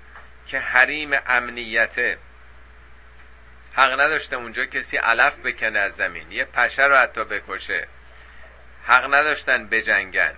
[0.46, 2.18] که حریم امنیته.
[3.76, 6.32] حق نداشته اونجا کسی علف بکنه از زمین.
[6.32, 7.86] یه پشه رو حتی بکشه.
[8.84, 10.34] حق نداشتن بجنگن.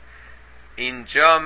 [0.77, 1.39] اینجا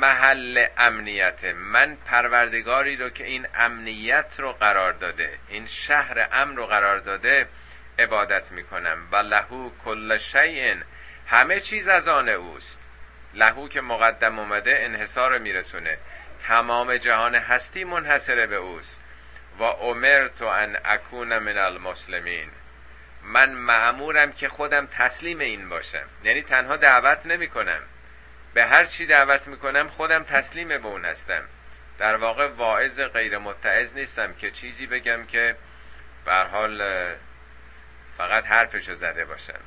[0.00, 6.66] محل امنیت من پروردگاری رو که این امنیت رو قرار داده این شهر امن رو
[6.66, 7.48] قرار داده
[7.98, 9.08] عبادت می‌کنم.
[9.12, 10.74] و لهو کل شیء.
[11.26, 12.80] همه چیز از آن اوست.
[13.34, 15.98] لهو که مقدم اومده انحصار میرسونه.
[16.38, 19.00] تمام جهان هستی منحصره به اوست.
[19.58, 22.50] و امرت ان اکون من المسلمین.
[23.22, 26.06] من معمورم که خودم تسلیم این باشم.
[26.24, 27.80] یعنی تنها دعوت نمی کنم
[28.54, 31.42] به هر چی دعوت می‌کنم خودم تسلیم به اون هستم.
[31.98, 35.56] در واقع واعظ غیر متعز نیستم که چیزی بگم که
[36.24, 36.84] بر حال
[38.18, 39.60] فقط حرفشو زده باشم.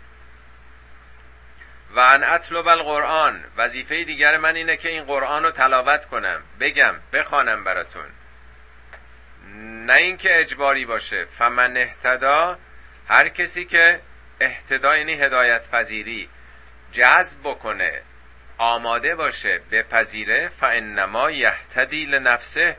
[1.96, 3.46] و ان اطلب القرآن.
[3.58, 6.42] وظیفه دیگر من اینه که این قرآن رو تلاوت کنم.
[6.60, 8.10] بگم بخوانم براتون.
[9.58, 11.26] نه اینکه اجباری باشه.
[11.26, 12.58] فمن اهتدا
[13.08, 14.00] هر کسی که
[14.39, 16.30] اهتدا یعنی هدایت پذیری
[16.91, 18.02] جذب بکنه
[18.58, 22.78] آماده باشه بپذیره فانما یهتدی لنفسه.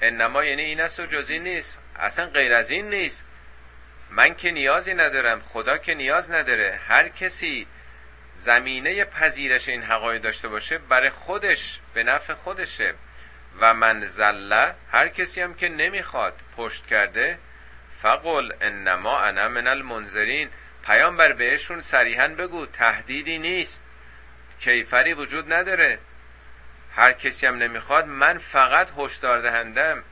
[0.00, 1.78] انما یعنی این است و جزی نیست.
[1.96, 3.24] اصلا غیر از این نیست.
[4.10, 6.80] من که نیازی ندارم خدا که نیاز نداره.
[6.88, 7.66] هر کسی
[8.34, 12.94] زمینه پذیرش این حقایق داشته باشه برای خودش به نفع خودشه.
[13.60, 17.38] و من زله هر کسی هم که نمی‌خواد پشت کرده
[18.02, 20.48] فقل انما انا من المنذرین.
[20.86, 23.82] پیامبر بهشون صریحا بگو تهدیدی نیست.
[24.60, 25.98] کیفری وجود نداره.
[26.96, 30.02] هر کسی هم نمی‌خواد من فقط هشدار دهندم.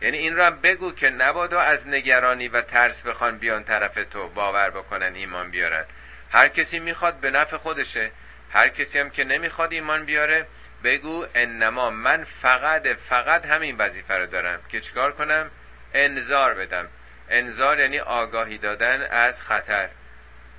[0.00, 4.70] یعنی این هم بگو که نبادا از نگرانی و ترس بخوان بیان طرف تو باور
[4.70, 5.84] بکنن ایمان بیارن.
[6.32, 8.10] هر کسی می‌خواد به نفع خودشه.
[8.52, 10.46] هر کسی هم که نمی‌خواد ایمان بیاره
[10.84, 15.50] بگو انما من فقط فقط همین وظیفه رو دارم که چیکار کنم؟
[15.94, 16.88] انذار بدم.
[17.30, 19.88] انذار یعنی آگاهی دادن از خطر.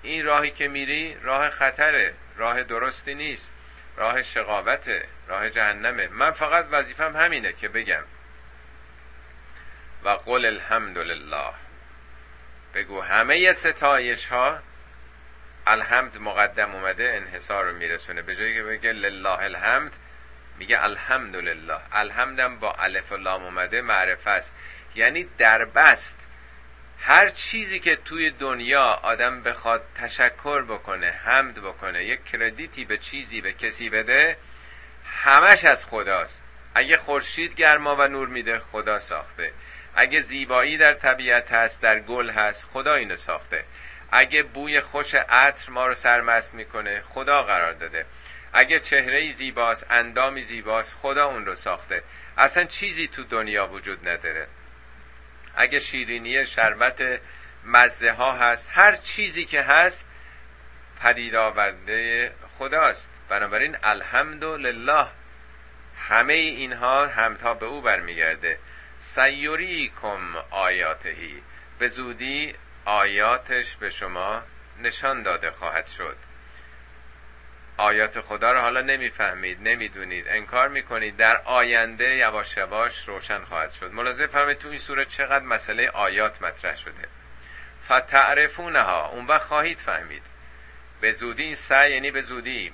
[0.02, 3.54] این راهی که میری راه خطره راه درستی نیست
[3.98, 6.08] راه شقاوته راه جهنمه.
[6.08, 8.04] من فقط وظیفم همینه که بگم.
[10.04, 11.54] و قل الحمد لله
[12.74, 14.60] بگو همه ستایش ها
[15.68, 18.22] الحمد مقدم اومده انحصار رو میرسونه.
[18.22, 19.92] به جایی که بگه لله الحمد
[20.58, 21.78] میگه الحمدلله.
[21.92, 24.54] الحمدم با الف و لام اومده معرفه است.
[24.96, 26.28] یعنی در بست
[27.00, 33.42] هر چیزی که توی دنیا آدم بخواد تشکر بکنه حمد بکنه یک کردیتی به چیزی
[33.42, 34.38] به کسی بده
[35.06, 36.44] همش از خداست.
[36.76, 39.52] اگه خورشید گرما و نور میده خدا ساخته.
[39.96, 43.64] اگه زیبایی در طبیعت هست در گل هست خدا اینو ساخته.
[44.12, 48.06] اگه بوی خوش عطر ما رو سرمست می‌کنه خدا قرار داده.
[48.54, 52.04] اگه چهره زیباست اندامی زیباست خدا اون رو ساخته.
[52.38, 54.48] اصلا چیزی تو دنیا وجود نداره.
[55.56, 57.22] اگه شیرینی شربت
[57.66, 60.06] مزه ها هست هر چیزی که هست
[61.02, 63.12] پدید آورده خداست.
[63.30, 65.08] بنابراین الحمدلله
[65.98, 68.60] همه اینها همتا به او برمیگرده.
[69.00, 71.42] سیوریکم آیاتهی.
[71.80, 74.44] به زودی آیاتش به شما
[74.82, 76.18] نشان داده خواهد شد.
[77.78, 80.26] آیات خدا رو حالا نمی‌فهمید نمی‌دونید.
[80.28, 81.18] انکار می‌کنید.
[81.18, 83.92] در آینده یواش یواش روشن خواهد شد.
[83.92, 87.08] ملاحظه فهمید تو این سوره چقدر مسئله آیات مطرح شده.
[87.86, 89.08] فتعرفونها.
[89.08, 90.24] اون وقت خواهید فهمید.
[91.02, 92.74] به زودی این سعی یعنی به زودی.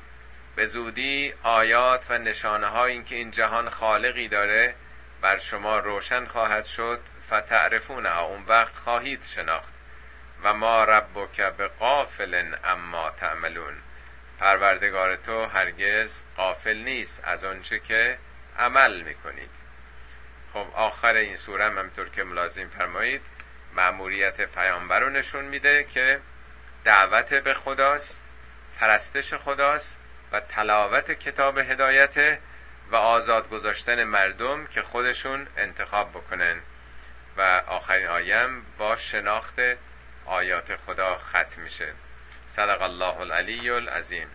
[0.56, 4.76] به زودی آیات و نشانه ها این که این جهان خالقی داره
[5.22, 7.00] بر شما روشن خواهد شد.
[7.28, 8.26] فتعرفونها.
[8.26, 9.74] اون وقت خواهید شناخت.
[10.44, 13.74] و ما ربک به قافل اما تعملون.
[14.40, 18.18] پروردگار تو هرگز قافل نیست از آنچه که
[18.58, 19.50] عمل می‌کنید.
[20.54, 23.22] خب آخر این سوره هم همطور که ملازم فرمایید
[23.76, 26.20] معموریت پیامبر رو نشون میده که
[26.84, 28.28] دعوت به خداست
[28.80, 30.00] پرستش خداست
[30.32, 32.40] و تلاوت کتاب هدایت
[32.92, 36.62] و آزاد گذاشتن مردم که خودشون انتخاب بکنن.
[37.38, 39.62] و آخرین آیم با شناخت
[40.26, 41.94] آیات خدا ختم میشه.
[42.50, 44.28] صدق الله العلی العظیم